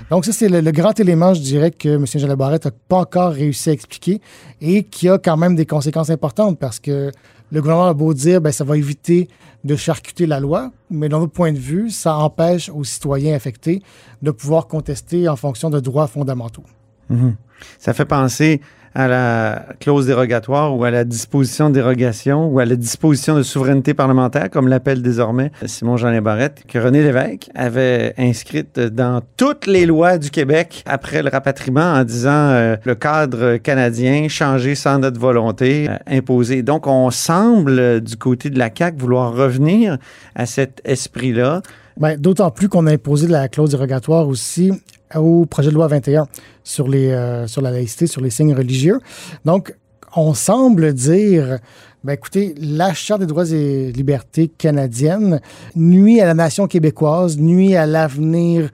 Donc, 0.09 0.25
ça, 0.25 0.31
c'est 0.31 0.49
le, 0.49 0.71
grand 0.71 0.99
élément, 0.99 1.33
je 1.33 1.41
dirais, 1.41 1.71
que 1.71 1.89
M. 1.89 2.05
Jean 2.05 2.35
Barrette 2.35 2.65
n'a 2.65 2.71
pas 2.87 2.97
encore 2.97 3.31
réussi 3.31 3.69
à 3.69 3.73
expliquer 3.73 4.21
et 4.61 4.83
qui 4.83 5.09
a 5.09 5.17
quand 5.17 5.37
même 5.37 5.55
des 5.55 5.65
conséquences 5.65 6.09
importantes 6.09 6.59
parce 6.59 6.79
que 6.79 7.11
le 7.51 7.61
gouvernement 7.61 7.87
a 7.87 7.93
beau 7.93 8.13
dire 8.13 8.41
ben, 8.41 8.51
ça 8.51 8.63
va 8.63 8.77
éviter 8.77 9.29
de 9.63 9.75
charcuter 9.75 10.25
la 10.25 10.39
loi, 10.39 10.71
mais 10.89 11.07
d'un 11.07 11.19
autre 11.19 11.31
point 11.31 11.53
de 11.53 11.57
vue, 11.57 11.89
ça 11.89 12.17
empêche 12.17 12.69
aux 12.69 12.83
citoyens 12.83 13.33
affectés 13.33 13.81
de 14.21 14.31
pouvoir 14.31 14.67
contester 14.67 15.29
en 15.29 15.35
fonction 15.35 15.69
de 15.69 15.79
droits 15.79 16.07
fondamentaux. 16.07 16.65
Mhm. 17.09 17.35
Ça 17.79 17.93
fait 17.93 18.05
penser 18.05 18.59
à 18.95 19.07
la 19.07 19.65
clause 19.79 20.05
dérogatoire 20.05 20.75
ou 20.75 20.83
à 20.83 20.91
la 20.91 21.03
disposition 21.03 21.69
de 21.69 21.75
dérogation 21.75 22.47
ou 22.47 22.59
à 22.59 22.65
la 22.65 22.75
disposition 22.75 23.35
de 23.35 23.43
souveraineté 23.43 23.93
parlementaire, 23.93 24.49
comme 24.49 24.67
l'appelle 24.67 25.01
désormais 25.01 25.51
Simon 25.65 25.97
Jean 25.97 26.21
Barrette, 26.21 26.63
que 26.67 26.77
René 26.77 27.01
Lévesque 27.01 27.49
avait 27.55 28.13
inscrite 28.17 28.79
dans 28.79 29.21
toutes 29.37 29.65
les 29.65 29.85
lois 29.85 30.17
du 30.17 30.29
Québec 30.29 30.83
après 30.85 31.23
le 31.23 31.29
rapatriement 31.29 31.93
en 31.93 32.03
disant 32.03 32.31
euh, 32.31 32.75
le 32.83 32.95
cadre 32.95 33.57
canadien 33.57 34.27
changé 34.27 34.75
sans 34.75 34.99
notre 34.99 35.19
volonté, 35.19 35.87
euh, 35.89 35.97
imposé. 36.07 36.61
Donc, 36.61 36.87
on 36.87 37.09
semble, 37.11 37.79
euh, 37.79 37.99
du 37.99 38.15
côté 38.15 38.49
de 38.49 38.59
la 38.59 38.69
CAQ, 38.75 38.97
vouloir 38.99 39.33
revenir 39.33 39.97
à 40.35 40.45
cet 40.45 40.81
esprit-là. 40.85 41.61
Ben, 41.97 42.17
D'autant 42.17 42.51
plus 42.51 42.69
qu'on 42.69 42.87
a 42.87 42.91
imposé 42.91 43.27
la 43.27 43.47
clause 43.47 43.71
dérogatoire 43.71 44.27
aussi 44.27 44.71
au 45.15 45.45
projet 45.45 45.69
de 45.69 45.75
loi 45.75 45.87
21 45.87 46.27
sur, 46.63 46.87
les, 46.87 47.11
euh, 47.11 47.47
sur 47.47 47.61
la 47.61 47.71
laïcité, 47.71 48.07
sur 48.07 48.21
les 48.21 48.29
signes 48.29 48.53
religieux. 48.53 48.99
Donc, 49.45 49.75
on 50.15 50.33
semble 50.33 50.93
dire, 50.93 51.59
ben, 52.03 52.13
écoutez, 52.13 52.53
la 52.59 52.93
Charte 52.93 53.21
des 53.21 53.27
droits 53.27 53.49
et 53.49 53.91
libertés 53.91 54.49
canadienne 54.49 55.39
nuit 55.75 56.19
à 56.19 56.25
la 56.25 56.33
nation 56.33 56.67
québécoise, 56.67 57.37
nuit 57.37 57.75
à 57.75 57.85
l'avenir 57.85 58.69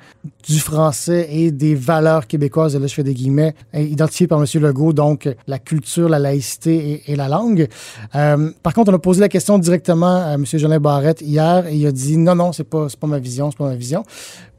du 0.47 0.59
français 0.59 1.27
et 1.31 1.51
des 1.51 1.75
valeurs 1.75 2.27
québécoises, 2.27 2.75
et 2.75 2.79
là 2.79 2.87
je 2.87 2.93
fais 2.93 3.03
des 3.03 3.13
guillemets, 3.13 3.53
euh, 3.75 3.81
identifiées 3.81 4.27
par 4.27 4.39
M. 4.39 4.45
Legault, 4.61 4.93
donc 4.93 5.29
la 5.47 5.59
culture, 5.59 6.07
la 6.07 6.19
laïcité 6.19 7.03
et, 7.07 7.15
la 7.15 7.27
langue. 7.27 7.67
Euh, 8.15 8.51
par 8.63 8.73
contre, 8.73 8.91
on 8.91 8.95
a 8.95 8.99
posé 8.99 9.19
la 9.19 9.29
question 9.29 9.59
directement 9.59 10.23
à 10.23 10.33
M. 10.33 10.45
Jolin 10.45 10.79
Barrette 10.79 11.21
hier 11.21 11.67
et 11.67 11.75
il 11.75 11.85
a 11.85 11.91
dit 11.91 12.17
non, 12.17 12.35
non, 12.35 12.53
c'est 12.53 12.63
pas, 12.63 12.87
pas 12.99 13.07
ma 13.07 13.19
vision, 13.19 13.51
c'est 13.51 13.57
pas 13.57 13.67
ma 13.67 13.75
vision. 13.75 14.03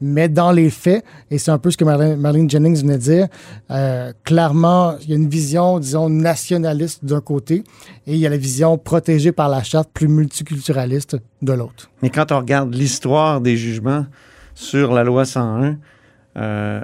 Mais 0.01 0.29
dans 0.29 0.51
les 0.51 0.69
faits, 0.69 1.03
et 1.29 1.37
c'est 1.37 1.51
un 1.51 1.57
peu 1.57 1.71
ce 1.71 1.77
que 1.77 1.85
Marlene, 1.85 2.15
Marlene 2.19 2.49
Jennings 2.49 2.81
venait 2.81 2.97
de 2.97 3.03
dire, 3.03 3.27
euh, 3.69 4.13
clairement, 4.23 4.95
il 5.03 5.09
y 5.09 5.13
a 5.13 5.15
une 5.15 5.29
vision, 5.29 5.79
disons, 5.79 6.09
nationaliste 6.09 7.05
d'un 7.05 7.21
côté 7.21 7.63
et 8.07 8.13
il 8.13 8.17
y 8.17 8.25
a 8.25 8.29
la 8.29 8.37
vision 8.37 8.77
protégée 8.77 9.31
par 9.31 9.49
la 9.49 9.63
charte 9.63 9.89
plus 9.93 10.07
multiculturaliste 10.07 11.17
de 11.41 11.53
l'autre. 11.53 11.89
Mais 12.01 12.09
quand 12.09 12.31
on 12.31 12.37
regarde 12.37 12.73
l'histoire 12.73 13.41
des 13.41 13.57
jugements 13.57 14.05
sur 14.61 14.93
la 14.93 15.03
loi 15.03 15.25
101, 15.25 15.77
euh, 16.37 16.81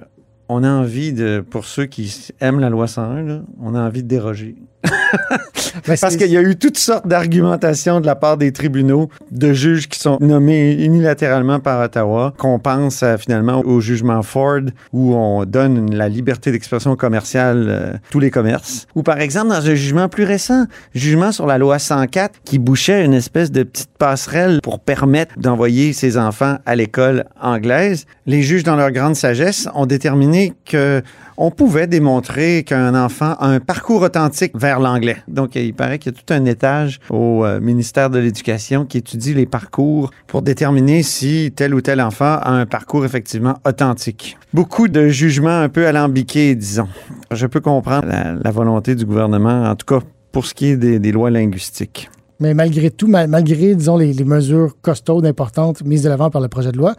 on 0.50 0.64
a 0.64 0.70
envie 0.70 1.14
de, 1.14 1.46
pour 1.48 1.66
ceux 1.66 1.86
qui 1.86 2.30
aiment 2.40 2.60
la 2.60 2.70
loi 2.70 2.88
101, 2.88 3.22
là, 3.22 3.42
on 3.62 3.76
a 3.76 3.80
envie 3.80 4.02
de 4.02 4.08
déroger. 4.08 4.56
Parce 5.86 6.16
qu'il 6.18 6.32
y 6.32 6.38
a 6.38 6.42
eu 6.42 6.56
toutes 6.56 6.78
sortes 6.78 7.08
d'argumentations 7.08 8.00
de 8.00 8.06
la 8.06 8.16
part 8.16 8.38
des 8.38 8.52
tribunaux, 8.52 9.10
de 9.32 9.54
juges 9.54 9.88
qui 9.88 10.00
sont 10.00 10.18
nommés 10.22 10.74
unilatéralement 10.74 11.60
par 11.60 11.82
Ottawa, 11.82 12.34
qu'on 12.38 12.60
pense 12.60 13.04
euh, 13.04 13.18
finalement 13.18 13.62
au 13.66 13.80
jugement 13.80 14.22
Ford, 14.22 14.62
où 14.94 15.16
on 15.16 15.46
donne 15.46 15.94
la 15.94 16.10
liberté 16.10 16.52
d'expression 16.52 16.96
commerciale 16.96 17.66
euh, 17.70 17.94
tous 18.10 18.20
les 18.20 18.32
commerces. 18.32 18.88
Ou 18.96 19.04
par 19.04 19.20
exemple, 19.20 19.50
dans 19.50 19.56
un 19.56 19.76
jugement 19.76 20.10
plus 20.10 20.24
récent, 20.24 20.66
jugement 20.94 21.32
sur 21.32 21.48
la 21.48 21.58
loi 21.58 21.80
104, 21.80 22.40
qui 22.44 22.60
bouchait 22.60 23.06
une 23.06 23.14
espèce 23.14 23.52
de 23.52 23.64
petite 23.64 23.92
passerelle 23.98 24.60
pour 24.62 24.80
permettre 24.80 25.38
d'envoyer 25.38 25.94
ses 25.94 26.18
enfants 26.18 26.58
à 26.66 26.76
l'école 26.76 27.26
anglaise, 27.42 28.06
les 28.26 28.42
juges, 28.42 28.64
dans 28.64 28.76
leur 28.76 28.92
grande 28.92 29.16
sagesse, 29.16 29.70
ont 29.74 29.86
déterminé 29.86 30.54
que 30.66 31.02
on 31.38 31.52
pouvait 31.52 31.88
démontrer 31.88 32.64
qu'un 32.64 32.96
enfant 32.96 33.36
a 33.40 33.48
un 33.48 33.60
parcours 33.60 34.02
authentique 34.02 34.54
vers 34.56 34.80
l'anglais. 34.80 35.18
Donc, 35.28 35.56
il 35.56 35.74
paraît 35.74 36.00
qu'il 36.00 36.12
y 36.12 36.16
a 36.16 36.20
tout 36.20 36.34
un 36.34 36.46
étage 36.46 37.00
au 37.10 37.46
euh, 37.46 37.60
ministère 37.60 38.10
de 38.10 38.20
l'Éducation 38.20 38.86
qui 38.86 38.98
étudie 38.98 39.34
les 39.34 39.46
parcours 39.46 40.12
pour 40.26 40.42
déterminer 40.42 41.04
si 41.04 41.54
tel 41.56 41.76
ou 41.76 41.82
tel 41.82 42.02
enfant 42.02 42.40
a 42.42 42.50
un 42.50 42.66
parcours 42.66 43.06
effectivement 43.06 43.60
authentique. 43.66 44.38
Beaucoup 44.54 44.88
de 44.88 45.10
jugements 45.10 45.62
un 45.62 45.70
peu 45.70 45.88
alambiqués, 45.88 46.56
disons. 46.56 46.88
Je 47.32 47.46
peux 47.46 47.62
comprendre 47.62 48.08
la, 48.08 48.52
volonté 48.52 48.96
du 48.96 49.06
gouvernement, 49.06 49.66
en 49.66 49.76
tout 49.76 49.86
cas 49.86 50.06
pour 50.32 50.46
ce 50.46 50.54
qui 50.54 50.68
est 50.68 50.78
des 50.78 51.12
lois 51.12 51.30
linguistiques. 51.30 52.10
Mais 52.40 52.54
malgré 52.54 52.92
tout, 52.92 53.08
mal- 53.08 53.28
malgré, 53.28 53.74
disons, 53.76 53.98
les, 53.98 54.14
les 54.14 54.24
mesures 54.24 54.76
costaudes, 54.82 55.26
importantes 55.26 55.84
mises 55.84 56.04
de 56.04 56.10
l'avant 56.10 56.30
par 56.30 56.42
le 56.42 56.48
projet 56.48 56.72
de 56.72 56.78
loi, 56.78 56.96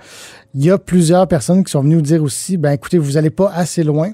il 0.55 0.65
y 0.65 0.71
a 0.71 0.79
plusieurs 0.79 1.29
personnes 1.29 1.63
qui 1.65 1.71
sont 1.71 1.83
venues 1.83 1.97
nous 1.97 2.03
dire 2.03 2.23
aussi, 2.23 2.57
ben 2.57 2.73
écoutez, 2.73 2.99
vous 2.99 3.13
n'allez 3.13 3.31
pas 3.31 3.51
assez 3.55 3.85
loin 3.85 4.11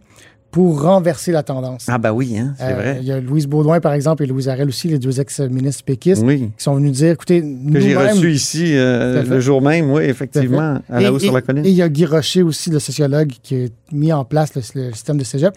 pour 0.55 0.83
renverser 0.83 1.33
la 1.33 1.43
tendance. 1.43 1.87
Ah, 1.89 1.99
ben 1.99 2.13
oui, 2.13 2.39
hein, 2.39 2.55
c'est 2.57 2.65
Euh, 2.73 2.75
vrai. 2.75 2.99
Il 3.01 3.07
y 3.09 3.11
a 3.11 3.19
Louise 3.21 3.49
Baudouin, 3.49 3.81
par 3.81 3.93
exemple, 3.93 4.23
et 4.23 4.27
Louise 4.27 4.49
Arel 4.49 4.69
aussi, 4.69 4.87
les 4.87 5.01
deux 5.01 5.21
ex-ministres 5.21 5.83
péquistes, 5.85 6.23
Oui. 6.25 6.51
qui 6.57 6.63
sont 6.63 6.77
venus 6.77 6.93
dire, 6.93 7.11
écoutez, 7.11 7.41
Que 7.41 7.81
j'ai 7.81 7.97
reçu 7.97 8.31
ici 8.33 8.77
euh, 8.77 9.25
le 9.25 9.41
jour 9.41 9.61
même, 9.61 9.91
oui, 9.91 10.05
effectivement, 10.05 10.79
à 10.89 11.01
la 11.01 11.09
Et- 11.09 11.11
haut 11.11 11.19
sur 11.19 11.33
la 11.33 11.43
colline. 11.43 11.67
Et 11.67 11.71
il 11.71 11.75
y 11.75 11.83
a 11.83 11.89
Guy 11.89 12.07
Rocher 12.07 12.43
aussi, 12.43 12.71
le 12.71 12.79
sociologue, 12.79 13.33
qui 13.43 13.65
a 13.65 13.67
mis 13.91 14.13
en 14.13 14.25
place 14.25 14.55
le, 14.55 14.63
le 14.77 14.93
système 14.93 15.17
de 15.19 15.25
cégep. 15.25 15.55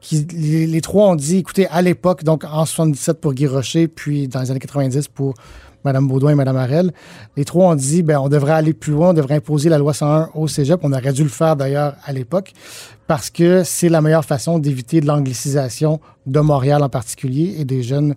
Qui, 0.00 0.24
les, 0.32 0.68
les 0.68 0.80
trois 0.82 1.08
ont 1.08 1.16
dit, 1.16 1.38
écoutez, 1.38 1.66
à 1.66 1.82
l'époque, 1.82 2.22
donc 2.22 2.44
en 2.44 2.64
77 2.64 3.20
pour 3.20 3.34
Guy 3.34 3.48
Rocher, 3.48 3.88
puis 3.88 4.28
dans 4.28 4.40
les 4.40 4.52
années 4.52 4.60
90 4.60 5.08
pour 5.08 5.34
Mme 5.88 6.06
Baudouin 6.06 6.32
et 6.32 6.34
Mme 6.34 6.56
Harel, 6.56 6.92
les 7.36 7.44
trois 7.44 7.70
ont 7.70 7.74
dit, 7.74 8.02
ben, 8.02 8.18
on 8.18 8.28
devrait 8.28 8.52
aller 8.52 8.72
plus 8.72 8.92
loin, 8.92 9.10
on 9.10 9.14
devrait 9.14 9.36
imposer 9.36 9.68
la 9.68 9.78
loi 9.78 9.94
101 9.94 10.30
au 10.34 10.46
cégep. 10.46 10.80
On 10.82 10.92
aurait 10.92 11.12
dû 11.12 11.22
le 11.22 11.28
faire 11.28 11.56
d'ailleurs 11.56 11.94
à 12.04 12.12
l'époque, 12.12 12.52
parce 13.06 13.30
que 13.30 13.62
c'est 13.64 13.88
la 13.88 14.00
meilleure 14.00 14.24
façon 14.24 14.58
d'éviter 14.58 15.00
de 15.00 15.06
l'anglicisation 15.06 16.00
de 16.26 16.40
Montréal 16.40 16.82
en 16.82 16.90
particulier 16.90 17.56
et 17.58 17.64
des 17.64 17.82
jeunes 17.82 18.14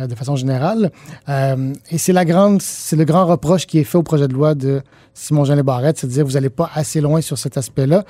euh, 0.00 0.06
de 0.06 0.14
façon 0.14 0.36
générale. 0.36 0.90
Euh, 1.28 1.72
et 1.90 1.98
c'est 1.98 2.12
le 2.12 3.04
grand 3.04 3.26
reproche 3.26 3.66
qui 3.66 3.78
est 3.78 3.84
fait 3.84 3.98
au 3.98 4.02
projet 4.02 4.26
de 4.26 4.34
loi 4.34 4.54
de 4.54 4.82
Simon 5.14 5.44
Jean 5.44 5.62
Barrette, 5.62 5.98
c'est 5.98 6.06
de 6.06 6.12
dire 6.12 6.24
vous 6.24 6.32
n'allez 6.32 6.50
pas 6.50 6.70
assez 6.74 7.00
loin 7.00 7.20
sur 7.20 7.38
cet 7.38 7.56
aspect-là. 7.56 8.04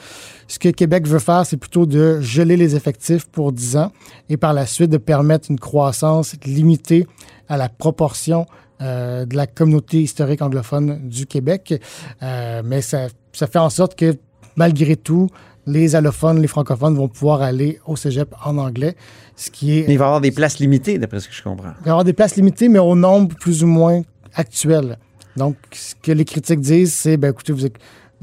Ce 0.47 0.59
que 0.59 0.69
Québec 0.69 1.07
veut 1.07 1.19
faire, 1.19 1.45
c'est 1.45 1.57
plutôt 1.57 1.85
de 1.85 2.21
geler 2.21 2.57
les 2.57 2.77
effectifs 2.77 3.27
pour 3.27 3.53
10 3.53 3.77
ans 3.77 3.93
et 4.29 4.37
par 4.37 4.53
la 4.53 4.67
suite 4.67 4.91
de 4.91 4.99
permettre 4.99 5.51
une 5.51 5.59
croissance 5.59 6.37
limitée 6.45 7.07
à 7.49 7.57
la 7.57 7.69
proportion 7.69 8.47
euh, 8.83 9.25
de 9.27 9.37
la 9.37 9.47
communauté 9.47 10.03
historique 10.03 10.43
anglophone 10.43 11.09
du 11.09 11.27
Québec. 11.27 11.81
Euh, 12.23 12.63
mais 12.65 12.83
ça, 12.83 13.07
ça 13.33 13.47
fait 13.47 13.59
en 13.59 13.71
sorte 13.71 13.95
que 13.97 14.17
malgré 14.57 14.97
tout, 14.97 15.29
les 15.67 15.95
allophones, 15.95 16.41
les 16.41 16.49
francophones 16.49 16.97
vont 16.97 17.09
pouvoir 17.09 17.43
aller 17.43 17.79
au 17.87 17.95
cégep 17.95 18.35
en 18.45 18.59
anglais, 18.59 18.97
ce 19.37 19.51
qui 19.51 19.79
est 19.79 19.87
Mais 19.87 19.95
il 19.95 19.99
va 19.99 20.07
y 20.07 20.09
avoir 20.09 20.21
des 20.21 20.33
places 20.33 20.59
limitées, 20.59 20.99
d'après 20.99 21.21
ce 21.21 21.29
que 21.29 21.35
je 21.35 21.43
comprends. 21.43 21.69
il 21.81 21.85
va 21.85 21.87
y 21.87 21.91
avoir 21.91 22.05
des 22.05 22.13
places 22.13 22.37
limitées, 22.37 22.69
mais 22.69 22.81
au 22.81 22.97
nombre 22.97 23.37
plus 23.37 23.63
ou 23.63 23.69
moins 23.69 24.03
actuel. 24.35 24.99
Donc, 25.37 25.57
ce 25.71 25.95
que 25.95 26.13
les 26.13 26.25
critiques 26.25 26.61
disent, 26.61 26.93
c'est, 26.93 27.17
ben, 27.17 27.31
écoutez, 27.31 27.53
vous, 27.53 27.69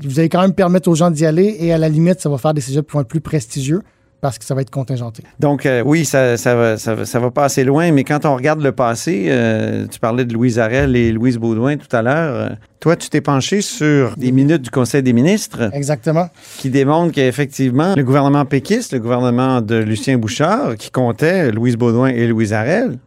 vous 0.03 0.19
allez 0.19 0.29
quand 0.29 0.41
même 0.41 0.53
permettre 0.53 0.89
aux 0.89 0.95
gens 0.95 1.09
d'y 1.09 1.25
aller 1.25 1.55
et 1.59 1.71
à 1.71 1.77
la 1.77 1.89
limite, 1.89 2.19
ça 2.19 2.29
va 2.29 2.37
faire 2.37 2.53
des 2.53 2.61
cégeps 2.61 2.87
qui 2.87 2.93
vont 2.93 3.01
être 3.01 3.07
plus 3.07 3.21
prestigieux 3.21 3.81
parce 4.21 4.37
que 4.37 4.45
ça 4.45 4.53
va 4.55 4.61
être 4.61 4.69
contingenté. 4.69 5.23
Donc, 5.39 5.65
euh, 5.65 5.81
oui, 5.85 6.05
ça, 6.05 6.37
ça, 6.37 6.55
va, 6.55 6.77
ça, 6.77 6.95
va, 6.95 7.05
ça 7.05 7.19
va 7.19 7.31
pas 7.31 7.45
assez 7.45 7.63
loin, 7.63 7.91
mais 7.91 8.03
quand 8.03 8.25
on 8.25 8.35
regarde 8.35 8.61
le 8.61 8.71
passé, 8.71 9.27
euh, 9.29 9.85
tu 9.89 9.99
parlais 9.99 10.25
de 10.25 10.33
Louise 10.33 10.59
Arel 10.59 10.95
et 10.95 11.11
Louise 11.11 11.37
Baudouin 11.37 11.77
tout 11.77 11.93
à 11.95 12.01
l'heure. 12.01 12.35
euh, 12.35 12.49
toi, 12.79 12.95
tu 12.95 13.09
t'es 13.09 13.21
penché 13.21 13.61
sur 13.61 14.15
des 14.15 14.31
minutes 14.31 14.61
du 14.61 14.69
Conseil 14.69 15.03
des 15.03 15.13
ministres 15.13 15.69
Exactement. 15.73 16.29
qui 16.57 16.69
démontrent 16.69 17.13
qu'effectivement, 17.13 17.93
le 17.95 18.03
gouvernement 18.03 18.45
péquiste, 18.45 18.93
le 18.93 18.99
gouvernement 18.99 19.61
de 19.61 19.75
Lucien 19.75 20.17
Bouchard, 20.17 20.75
qui 20.77 20.89
comptait 20.91 21.51
Louise 21.51 21.75
Baudouin 21.75 22.07
et 22.09 22.27
Louise 22.27 22.53
Arel, 22.53 22.97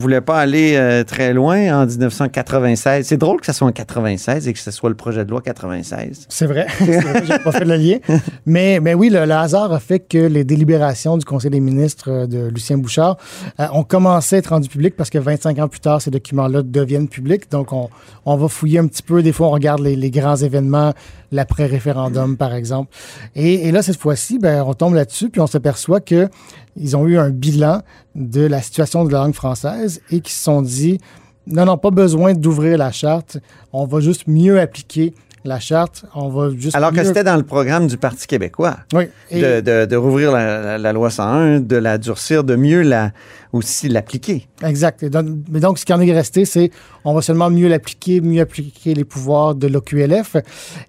voulait 0.00 0.20
pas 0.20 0.40
aller 0.40 0.74
euh, 0.76 1.04
très 1.04 1.32
loin 1.32 1.82
en 1.82 1.86
1996. 1.86 3.06
C'est 3.06 3.16
drôle 3.16 3.40
que 3.40 3.46
ça 3.46 3.52
soit 3.52 3.68
en 3.68 3.72
96 3.72 4.48
et 4.48 4.52
que 4.52 4.58
ce 4.58 4.70
soit 4.70 4.90
le 4.90 4.96
projet 4.96 5.24
de 5.24 5.30
loi 5.30 5.40
96. 5.40 6.26
C'est 6.28 6.46
vrai. 6.46 6.66
Vrai, 6.80 7.22
j'ai 7.26 7.38
pas 7.38 7.52
fait 7.52 7.64
le 7.64 7.76
lien. 7.76 7.98
Mais, 8.46 8.80
mais 8.80 8.94
oui, 8.94 9.08
le, 9.08 9.24
le 9.24 9.32
hasard 9.32 9.72
a 9.72 9.80
fait 9.80 10.00
que 10.00 10.18
les 10.18 10.44
délibérations 10.44 11.16
du 11.16 11.24
Conseil 11.24 11.50
des 11.50 11.60
ministres 11.60 12.10
euh, 12.10 12.26
de 12.26 12.48
Lucien 12.48 12.76
Bouchard 12.78 13.16
euh, 13.60 13.66
ont 13.72 13.84
commencé 13.84 14.36
à 14.36 14.38
être 14.40 14.48
rendues 14.48 14.68
publiques 14.68 14.96
parce 14.96 15.10
que 15.10 15.18
25 15.18 15.58
ans 15.58 15.68
plus 15.68 15.80
tard, 15.80 16.02
ces 16.02 16.10
documents-là 16.10 16.62
deviennent 16.62 17.08
publics. 17.08 17.50
Donc, 17.50 17.72
on, 17.72 17.88
on 18.24 18.36
va 18.36 18.48
fouiller 18.48 18.80
un 18.80 18.86
petit 18.86 19.02
peu. 19.02 19.22
Des 19.22 19.32
fois, 19.32 19.48
on 19.48 19.52
regarde 19.52 19.80
les, 19.80 19.96
les 19.96 20.10
grands 20.10 20.36
événements, 20.36 20.92
l'après-référendum, 21.32 22.36
par 22.36 22.54
exemple. 22.54 22.90
Et, 23.34 23.68
et 23.68 23.72
là, 23.72 23.82
cette 23.82 23.98
fois-ci, 23.98 24.38
ben, 24.38 24.62
on 24.66 24.74
tombe 24.74 24.94
là-dessus, 24.94 25.30
puis 25.30 25.40
on 25.40 25.46
s'aperçoit 25.46 26.00
que 26.00 26.28
ils 26.76 26.96
ont 26.96 27.06
eu 27.06 27.18
un 27.18 27.30
bilan 27.30 27.82
de 28.14 28.42
la 28.42 28.62
situation 28.62 29.04
de 29.04 29.12
la 29.12 29.18
langue 29.18 29.34
française 29.34 30.00
et 30.10 30.20
qui 30.20 30.32
se 30.32 30.42
sont 30.42 30.62
dit 30.62 30.98
non, 31.46 31.66
non, 31.66 31.76
pas 31.76 31.90
besoin 31.90 32.32
d'ouvrir 32.32 32.78
la 32.78 32.90
charte. 32.90 33.38
On 33.72 33.84
va 33.84 34.00
juste 34.00 34.26
mieux 34.26 34.58
appliquer 34.58 35.12
la 35.44 35.60
charte. 35.60 36.04
On 36.14 36.28
va 36.28 36.50
juste. 36.56 36.74
Alors 36.76 36.92
que 36.92 37.04
c'était 37.04 37.24
dans 37.24 37.36
le 37.36 37.42
programme 37.42 37.86
du 37.86 37.96
Parti 37.98 38.26
québécois. 38.26 38.76
Oui. 38.94 39.04
Et- 39.30 39.40
de, 39.40 39.60
de, 39.60 39.84
de 39.86 39.96
rouvrir 39.96 40.32
la, 40.32 40.60
la- 40.60 40.78
la 40.78 40.92
loi 40.92 41.10
101, 41.10 41.60
de 41.60 41.76
la 41.76 41.98
durcir, 41.98 42.44
de 42.44 42.56
mieux 42.56 42.82
la, 42.82 43.12
aussi 43.52 43.88
l'appliquer. 43.88 44.48
Exact. 44.64 45.02
Et 45.02 45.10
donc- 45.10 45.26
mais 45.50 45.60
donc, 45.60 45.78
ce 45.78 45.84
qui 45.84 45.92
en 45.92 46.00
est 46.00 46.12
resté, 46.12 46.44
c'est 46.44 46.70
on 47.04 47.12
va 47.14 47.20
seulement 47.20 47.50
mieux 47.50 47.68
l'appliquer, 47.68 48.20
mieux 48.22 48.40
appliquer 48.40 48.94
les 48.94 49.04
pouvoirs 49.04 49.54
de 49.54 49.66
l'OQLF. 49.66 50.36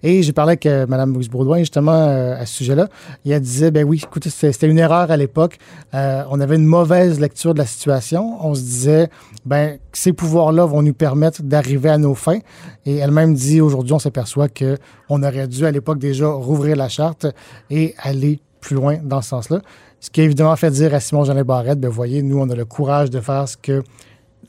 Et 0.02 0.22
j'ai 0.22 0.32
parlé 0.32 0.50
avec 0.52 0.66
euh, 0.66 0.86
Mme 0.88 1.12
Louise 1.12 1.28
Baudouin, 1.28 1.58
justement, 1.58 1.92
euh, 2.08 2.40
à 2.40 2.46
ce 2.46 2.54
sujet-là. 2.54 2.88
Et 3.26 3.30
elle 3.30 3.40
disait, 3.42 3.70
ben 3.70 3.84
oui, 3.84 4.00
écoutez, 4.02 4.30
c'était 4.30 4.52
c'était 4.52 4.68
une 4.68 4.78
erreur 4.78 5.10
à 5.10 5.16
l'époque. 5.16 5.58
Euh, 5.94 6.22
on 6.30 6.40
avait 6.40 6.56
une 6.56 6.64
mauvaise 6.66 7.20
lecture 7.20 7.52
de 7.52 7.58
la 7.58 7.66
situation. 7.66 8.38
On 8.40 8.54
se 8.54 8.60
disait, 8.62 9.08
ben 9.44 9.78
ces 9.96 10.12
pouvoirs-là 10.12 10.66
vont 10.66 10.82
nous 10.82 10.92
permettre 10.92 11.42
d'arriver 11.42 11.88
à 11.88 11.96
nos 11.96 12.14
fins. 12.14 12.40
Et 12.84 12.96
elle-même 12.96 13.32
dit, 13.32 13.62
aujourd'hui, 13.62 13.94
on 13.94 13.98
s'aperçoit 13.98 14.48
que 14.48 14.76
on 15.08 15.22
aurait 15.22 15.48
dû, 15.48 15.64
à 15.64 15.70
l'époque, 15.70 15.98
déjà 15.98 16.28
rouvrir 16.28 16.76
la 16.76 16.90
charte 16.90 17.26
et 17.70 17.94
aller 17.98 18.40
plus 18.60 18.76
loin 18.76 18.98
dans 19.02 19.22
ce 19.22 19.30
sens-là. 19.30 19.62
Ce 20.00 20.10
qui 20.10 20.20
a 20.20 20.24
évidemment 20.24 20.54
fait 20.56 20.70
dire 20.70 20.92
à 20.92 21.00
Simon 21.00 21.24
Jeanin 21.24 21.44
Barrette, 21.44 21.80
ben 21.80 21.88
voyez, 21.88 22.22
nous, 22.22 22.38
on 22.38 22.50
a 22.50 22.54
le 22.54 22.66
courage 22.66 23.08
de 23.08 23.20
faire 23.20 23.48
ce 23.48 23.56
que 23.56 23.82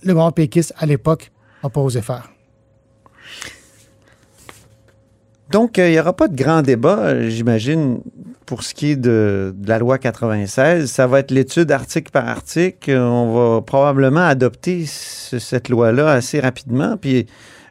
le 0.03 0.13
grand 0.13 0.33
péquiste, 0.33 0.73
à 0.77 0.85
l'époque, 0.85 1.31
n'a 1.63 1.69
pas 1.69 1.79
osé 1.79 2.01
faire. 2.01 2.29
Donc, 5.51 5.79
euh, 5.79 5.87
il 5.87 5.93
n'y 5.93 5.99
aura 5.99 6.13
pas 6.13 6.27
de 6.27 6.35
grand 6.35 6.61
débat, 6.61 6.97
euh, 6.99 7.29
j'imagine, 7.29 7.99
pour 8.45 8.63
ce 8.63 8.73
qui 8.73 8.91
est 8.91 8.95
de, 8.95 9.55
la 9.65 9.79
loi 9.79 9.97
96. 9.97 10.89
Ça 10.91 11.07
va 11.07 11.19
être 11.19 11.31
l'étude 11.31 11.71
article 11.71 12.11
par 12.11 12.27
article. 12.27 12.91
On 12.91 13.33
va 13.55 13.61
probablement 13.61 14.25
adopter 14.25 14.85
ce- 14.85 15.39
cette 15.39 15.69
loi-là 15.69 16.11
assez 16.11 16.39
rapidement, 16.39 16.97
puis 16.97 17.27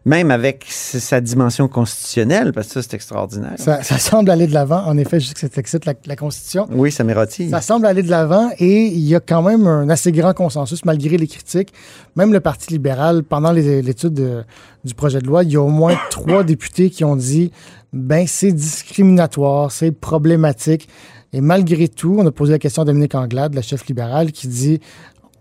même 0.06 0.30
avec 0.30 0.64
sa 0.70 1.20
dimension 1.20 1.66
constitutionnelle, 1.68 2.52
parce 2.52 2.68
que 2.68 2.74
ça, 2.74 2.82
c'est 2.82 2.94
extraordinaire. 2.94 3.54
Ça, 3.56 3.82
ça 3.82 3.98
semble 3.98 4.30
aller 4.30 4.46
de 4.46 4.54
l'avant. 4.54 4.82
En 4.86 4.96
effet, 4.96 5.18
je 5.20 5.26
sais 5.26 5.34
que 5.34 5.40
ça 5.40 5.48
excite 5.56 5.84
la, 5.84 5.94
la 6.06 6.14
Constitution. 6.16 6.66
Oui, 6.70 6.92
ça 6.92 7.02
m'érotille. 7.04 7.50
Ça 7.50 7.60
semble 7.60 7.86
aller 7.86 8.04
de 8.04 8.08
l'avant 8.10 8.50
et 8.58 8.86
il 8.86 9.00
y 9.00 9.16
a 9.16 9.20
quand 9.20 9.42
même 9.42 9.66
un 9.66 9.88
assez 9.90 10.12
grand 10.12 10.32
consensus 10.32 10.84
malgré 10.84 11.18
les 11.18 11.26
critiques. 11.26 11.72
Même 12.14 12.32
le 12.32 12.38
Parti 12.40 12.72
libéral, 12.72 13.24
pendant 13.24 13.50
l'étude 13.50 14.14
de- 14.14 14.44
du 14.84 14.94
projet 14.94 15.18
de 15.18 15.26
loi, 15.26 15.42
il 15.42 15.50
y 15.50 15.56
a 15.56 15.60
au 15.60 15.68
moins 15.68 15.96
trois 16.10 16.44
députés 16.44 16.88
qui 16.88 17.04
ont 17.04 17.16
dit 17.16 17.50
ben 17.92 18.26
c'est 18.28 18.52
discriminatoire, 18.52 19.72
c'est 19.72 19.90
problématique. 19.90 20.88
Et 21.32 21.40
malgré 21.40 21.88
tout, 21.88 22.16
on 22.18 22.26
a 22.26 22.30
posé 22.30 22.52
la 22.52 22.58
question 22.58 22.82
à 22.82 22.84
Dominique 22.84 23.14
Anglade, 23.16 23.54
la 23.54 23.60
chef 23.62 23.86
libérale, 23.88 24.30
qui 24.32 24.46
dit 24.48 24.80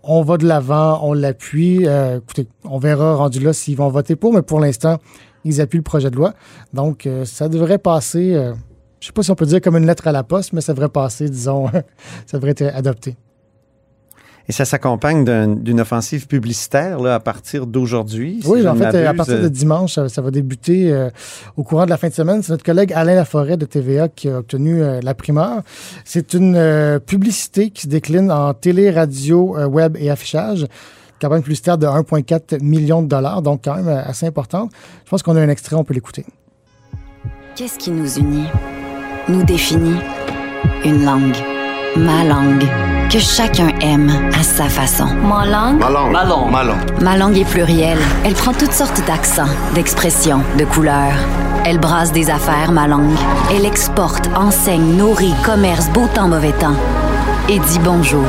on 0.06 0.22
va 0.22 0.36
de 0.36 0.46
l'avant, 0.46 1.00
on 1.02 1.12
l'appuie. 1.12 1.86
Euh, 1.86 2.18
écoutez, 2.18 2.46
on 2.64 2.78
verra 2.78 3.16
rendu 3.16 3.40
là 3.40 3.52
s'ils 3.52 3.76
vont 3.76 3.88
voter 3.88 4.16
pour, 4.16 4.32
mais 4.32 4.42
pour 4.42 4.60
l'instant, 4.60 4.98
ils 5.44 5.60
appuient 5.60 5.78
le 5.78 5.82
projet 5.82 6.10
de 6.10 6.16
loi. 6.16 6.34
Donc, 6.72 7.06
euh, 7.06 7.24
ça 7.24 7.48
devrait 7.48 7.78
passer. 7.78 8.34
euh, 8.34 8.54
je 9.00 9.06
sais 9.06 9.12
pas 9.12 9.22
si 9.22 9.30
on 9.30 9.34
peut 9.34 9.46
dire 9.46 9.60
comme 9.60 9.76
une 9.76 9.86
lettre 9.86 10.06
à 10.06 10.12
la 10.12 10.22
poste, 10.22 10.52
mais 10.52 10.60
ça 10.60 10.72
devrait 10.72 10.88
passer, 10.88 11.28
disons, 11.28 11.66
ça 12.26 12.38
devrait 12.38 12.52
être 12.52 12.74
adopté. 12.74 13.16
Et 14.48 14.52
ça 14.52 14.64
s'accompagne 14.64 15.24
d'un- 15.24 15.48
d'une 15.56 15.80
offensive 15.80 16.26
publicitaire 16.28 17.00
là, 17.00 17.16
à 17.16 17.20
partir 17.20 17.66
d'aujourd'hui. 17.66 18.40
si 18.42 18.48
oui, 18.48 18.66
en 18.68 18.74
fait, 18.76 18.84
à 18.86 18.92
m'abuse. 18.92 19.16
partir 19.16 19.40
de 19.42 19.48
dimanche, 19.48 19.94
ça, 19.94 20.08
ça 20.08 20.22
va 20.22 20.30
débuter 20.30 20.92
euh, 20.92 21.10
au 21.56 21.64
courant 21.64 21.84
de 21.84 21.90
la 21.90 21.96
fin 21.96 22.08
de 22.08 22.12
semaine. 22.14 22.42
C'est 22.42 22.52
notre 22.52 22.64
collègue 22.64 22.92
Alain 22.92 23.16
Laforêt 23.16 23.56
de 23.56 23.66
TVA 23.66 24.08
qui 24.08 24.28
a 24.28 24.38
obtenu 24.38 24.82
euh, 24.82 25.00
la 25.02 25.14
primeur. 25.14 25.62
C'est 26.04 26.32
une 26.34 26.54
euh, 26.56 26.98
publicité 27.00 27.70
qui 27.70 27.82
se 27.82 27.88
décline 27.88 28.30
en 28.30 28.54
télé, 28.54 28.90
radio, 28.90 29.56
euh, 29.58 29.66
web 29.66 29.96
et 29.98 30.10
affichage. 30.10 30.66
Campagne 31.20 31.42
publicitaire 31.42 31.78
de 31.78 31.86
1,4 31.86 32.60
million 32.62 33.02
de 33.02 33.08
dollars, 33.08 33.42
donc 33.42 33.62
quand 33.64 33.74
même 33.74 33.88
euh, 33.88 34.02
assez 34.04 34.26
importante. 34.26 34.70
Je 35.04 35.10
pense 35.10 35.22
qu'on 35.22 35.34
a 35.34 35.40
un 35.40 35.48
extrait, 35.48 35.74
on 35.74 35.82
peut 35.82 35.94
l'écouter. 35.94 36.24
Qu'est-ce 37.56 37.78
qui 37.78 37.90
nous 37.90 38.18
unit, 38.18 38.46
nous 39.28 39.42
définit? 39.44 39.96
Une 40.84 41.04
langue, 41.04 41.34
ma 41.96 42.22
langue, 42.22 42.64
que 43.08 43.18
chacun 43.18 43.68
aime 43.80 44.10
à 44.38 44.42
sa 44.42 44.68
façon. 44.68 45.06
Ma 45.06 45.44
langue, 45.44 45.78
Ma 45.78 45.90
langue. 45.90 46.12
Ma 46.12 46.24
langue. 46.24 46.50
Ma 46.50 46.64
langue. 46.64 47.02
ma 47.02 47.16
langue 47.16 47.38
est 47.38 47.44
plurielle. 47.44 47.98
Elle 48.24 48.34
prend 48.34 48.52
toutes 48.52 48.72
sortes 48.72 49.04
d'accents, 49.06 49.48
d'expressions, 49.74 50.40
de 50.58 50.64
couleurs. 50.64 51.14
Elle 51.64 51.78
brasse 51.78 52.12
des 52.12 52.30
affaires, 52.30 52.72
ma 52.72 52.86
langue. 52.86 53.16
Elle 53.50 53.64
exporte, 53.64 54.28
enseigne, 54.36 54.96
nourrit, 54.96 55.34
commerce, 55.44 55.88
beau 55.90 56.06
temps, 56.14 56.28
mauvais 56.28 56.52
temps. 56.52 56.76
Et 57.48 57.58
dit 57.58 57.78
bonjour. 57.80 58.24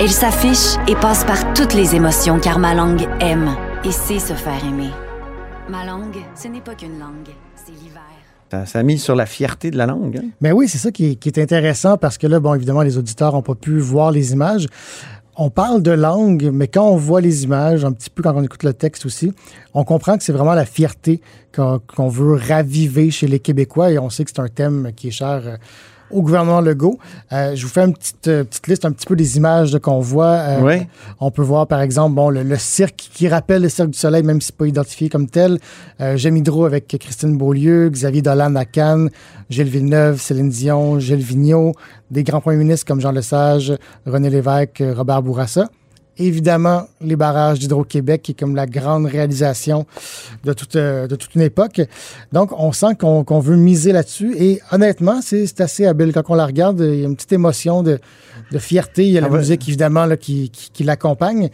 Elle 0.00 0.10
s'affiche 0.10 0.76
et 0.86 0.94
passe 0.94 1.24
par 1.24 1.52
toutes 1.54 1.74
les 1.74 1.94
émotions 1.94 2.38
car 2.38 2.58
ma 2.58 2.74
langue 2.74 3.08
aime 3.20 3.54
et 3.84 3.92
sait 3.92 4.18
se 4.18 4.34
faire 4.34 4.64
aimer. 4.64 4.90
Ma 5.68 5.84
langue, 5.84 6.18
ce 6.34 6.48
n'est 6.48 6.60
pas 6.60 6.74
qu'une 6.74 6.98
langue, 6.98 7.34
c'est 7.54 7.72
l'hiver. 7.72 8.17
Ça, 8.50 8.78
a 8.78 8.82
mis 8.82 8.98
sur 8.98 9.14
la 9.14 9.26
fierté 9.26 9.70
de 9.70 9.76
la 9.76 9.86
langue. 9.86 10.18
hein? 10.18 10.28
Mais 10.40 10.52
oui, 10.52 10.68
c'est 10.68 10.78
ça 10.78 10.90
qui 10.90 11.18
est, 11.22 11.38
intéressant 11.38 11.96
parce 11.98 12.18
que 12.18 12.26
là, 12.26 12.40
bon, 12.40 12.54
évidemment, 12.54 12.82
les 12.82 12.96
auditeurs 12.96 13.32
n'ont 13.32 13.42
pas 13.42 13.54
pu 13.54 13.78
voir 13.78 14.10
les 14.10 14.32
images. 14.32 14.66
on 15.36 15.50
parle 15.50 15.82
de 15.82 15.90
langue, 15.90 16.50
mais 16.52 16.66
quand 16.66 16.88
on 16.88 16.96
voit 16.96 17.20
les 17.20 17.44
images, 17.44 17.84
un 17.84 17.92
petit 17.92 18.10
peu 18.10 18.22
quand 18.22 18.34
on 18.34 18.42
écoute 18.42 18.64
le 18.64 18.72
texte 18.72 19.06
aussi, 19.06 19.32
on 19.74 19.84
comprend 19.84 20.16
que 20.16 20.24
c'est 20.24 20.32
vraiment 20.32 20.54
la 20.54 20.64
fierté 20.64 21.20
qu'on 21.54 21.78
qu'on 21.78 22.08
veut 22.08 22.34
raviver 22.34 23.10
chez 23.10 23.28
les 23.28 23.38
Québécois 23.38 23.90
et 23.92 23.98
on 23.98 24.10
sait 24.10 24.24
que 24.24 24.30
c'est 24.34 24.40
un 24.40 24.48
thème 24.48 24.92
qui 24.96 25.08
est 25.08 25.12
cher 25.12 25.42
euh, 25.44 25.56
au 26.10 26.22
gouvernement 26.22 26.60
Legault. 26.60 26.98
Euh, 27.32 27.54
je 27.54 27.62
vous 27.64 27.72
fais 27.72 27.84
une 27.84 27.94
petite, 27.94 28.28
euh, 28.28 28.44
petite 28.44 28.66
liste 28.66 28.84
un 28.84 28.92
petit 28.92 29.06
peu 29.06 29.16
des 29.16 29.36
images 29.36 29.72
de 29.72 29.78
qu'on 29.78 30.00
voit. 30.00 30.26
Euh, 30.26 30.60
Oui. 30.62 30.86
On 31.20 31.30
peut 31.30 31.42
voir, 31.42 31.66
par 31.66 31.80
exemple, 31.80 32.14
bon, 32.14 32.30
le, 32.30 32.42
le 32.42 32.56
cirque 32.56 33.08
qui 33.12 33.28
rappelle 33.28 33.62
le 33.62 33.68
Cirque 33.68 33.90
du 33.90 33.98
Soleil, 33.98 34.22
même 34.22 34.40
si 34.40 34.52
pas 34.52 34.66
identifié 34.66 35.08
comme 35.08 35.28
tel. 35.28 35.58
Euh, 36.00 36.16
J'aime 36.16 36.36
Hydro 36.36 36.64
avec 36.64 36.86
Christine 37.00 37.36
Beaulieu, 37.36 37.88
Xavier 37.90 38.22
Dolan 38.22 38.54
à 38.56 38.64
Cannes, 38.64 39.10
Gilles 39.50 39.68
Villeneuve, 39.68 40.20
Céline 40.20 40.48
Dion, 40.50 40.98
Gilles 40.98 41.16
Vigneault, 41.22 41.74
des 42.10 42.24
grands 42.24 42.40
premiers 42.40 42.56
ministres 42.58 42.86
comme 42.86 43.00
Jean 43.00 43.12
Lesage, 43.12 43.72
René 44.06 44.30
Lévesque, 44.30 44.82
Robert 44.96 45.22
Bourassa. 45.22 45.68
Évidemment, 46.18 46.88
les 47.00 47.14
barrages 47.16 47.58
d'Hydro-Québec, 47.60 48.22
qui 48.22 48.32
est 48.32 48.34
comme 48.34 48.56
la 48.56 48.66
grande 48.66 49.06
réalisation 49.06 49.86
de 50.44 50.52
toute, 50.52 50.74
euh, 50.76 51.06
de 51.06 51.14
toute 51.16 51.34
une 51.36 51.42
époque. 51.42 51.80
Donc, 52.32 52.50
on 52.58 52.72
sent 52.72 52.96
qu'on 52.98 53.40
veut 53.40 53.56
miser 53.56 53.92
là-dessus. 53.92 54.34
Et 54.38 54.60
honnêtement, 54.72 55.20
c'est 55.22 55.60
assez 55.60 55.86
habile. 55.86 56.12
Quand 56.12 56.22
on 56.28 56.34
la 56.34 56.46
regarde, 56.46 56.80
il 56.80 57.00
y 57.00 57.04
a 57.04 57.06
une 57.08 57.14
petite 57.16 57.32
émotion 57.32 57.82
de, 57.82 58.00
de 58.50 58.58
fierté. 58.58 59.04
Il 59.06 59.12
y 59.12 59.18
a 59.18 59.20
la 59.20 59.28
Ah 59.32 59.36
musique, 59.36 59.68
évidemment, 59.68 60.06
là, 60.06 60.16
qui, 60.16 60.50
qui, 60.50 60.70
qui 60.72 60.82
l'accompagne. 60.84 61.50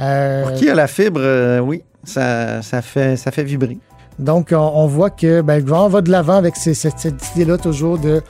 Euh, 0.00 0.42
Pour 0.44 0.54
qui 0.54 0.68
a 0.68 0.74
la 0.74 0.88
fibre, 0.88 1.20
euh, 1.22 1.60
oui, 1.60 1.82
ça, 2.04 2.60
ça, 2.62 2.82
fait, 2.82 3.16
ça 3.16 3.30
fait 3.30 3.44
vibrer. 3.44 3.78
donc, 4.18 4.48
on, 4.52 4.56
on 4.56 4.86
voit 4.88 5.10
que 5.10 5.42
ben, 5.42 5.56
le 5.56 5.62
gouvernement 5.62 5.88
va 5.88 6.00
de 6.00 6.10
l'avant 6.10 6.34
avec 6.36 6.56
ces- 6.56 6.74
cette, 6.74 6.98
cette 6.98 7.22
idée-là 7.36 7.56
toujours 7.58 7.98
de, 7.98 8.20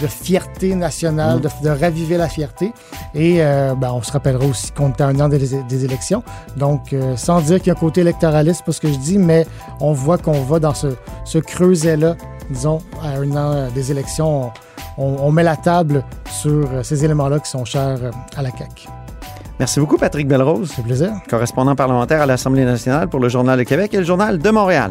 de 0.00 0.06
fierté 0.06 0.74
nationale, 0.74 1.40
de, 1.42 1.48
de 1.62 1.68
raviver 1.68 2.16
la 2.16 2.28
fierté. 2.28 2.72
Et 3.14 3.36
euh, 3.38 3.74
ben, 3.76 3.90
on 3.92 4.02
se 4.02 4.10
rappellera 4.12 4.44
aussi 4.44 4.72
qu'on 4.72 4.90
est 4.90 5.00
à 5.00 5.06
un 5.06 5.20
an 5.20 5.28
des, 5.28 5.38
des 5.38 5.84
élections. 5.84 6.22
Donc, 6.56 6.92
euh, 6.92 7.16
sans 7.16 7.40
dire 7.40 7.58
qu'il 7.58 7.68
y 7.68 7.70
a 7.70 7.74
un 7.74 7.78
côté 7.80 8.00
électoraliste, 8.00 8.64
pas 8.64 8.72
ce 8.72 8.80
que 8.80 8.88
je 8.88 8.96
dis, 8.98 9.18
mais 9.18 9.46
on 9.80 9.92
voit 9.92 10.18
qu'on 10.18 10.42
va 10.42 10.58
dans 10.58 10.74
ce, 10.74 10.88
ce 11.24 11.38
creuset-là, 11.38 12.16
disons, 12.50 12.78
à 13.02 13.10
un 13.18 13.30
an 13.32 13.52
euh, 13.54 13.70
des 13.70 13.90
élections. 13.92 14.50
On, 14.98 15.16
on 15.20 15.30
met 15.32 15.42
la 15.44 15.56
table 15.56 16.04
sur 16.30 16.68
ces 16.82 17.04
éléments-là 17.04 17.38
qui 17.40 17.50
sont 17.50 17.64
chers 17.64 17.98
à 18.36 18.42
la 18.42 18.50
CAQ. 18.50 18.88
Merci 19.60 19.78
beaucoup, 19.78 19.96
Patrick 19.98 20.26
Belrose, 20.26 20.72
C'est 20.74 20.82
plaisir. 20.82 21.12
correspondant 21.30 21.76
parlementaire 21.76 22.20
à 22.22 22.26
l'Assemblée 22.26 22.64
nationale 22.64 23.08
pour 23.08 23.20
le 23.20 23.28
Journal 23.28 23.56
de 23.58 23.62
Québec 23.62 23.94
et 23.94 23.98
le 23.98 24.02
Journal 24.04 24.38
de 24.38 24.50
Montréal. 24.50 24.90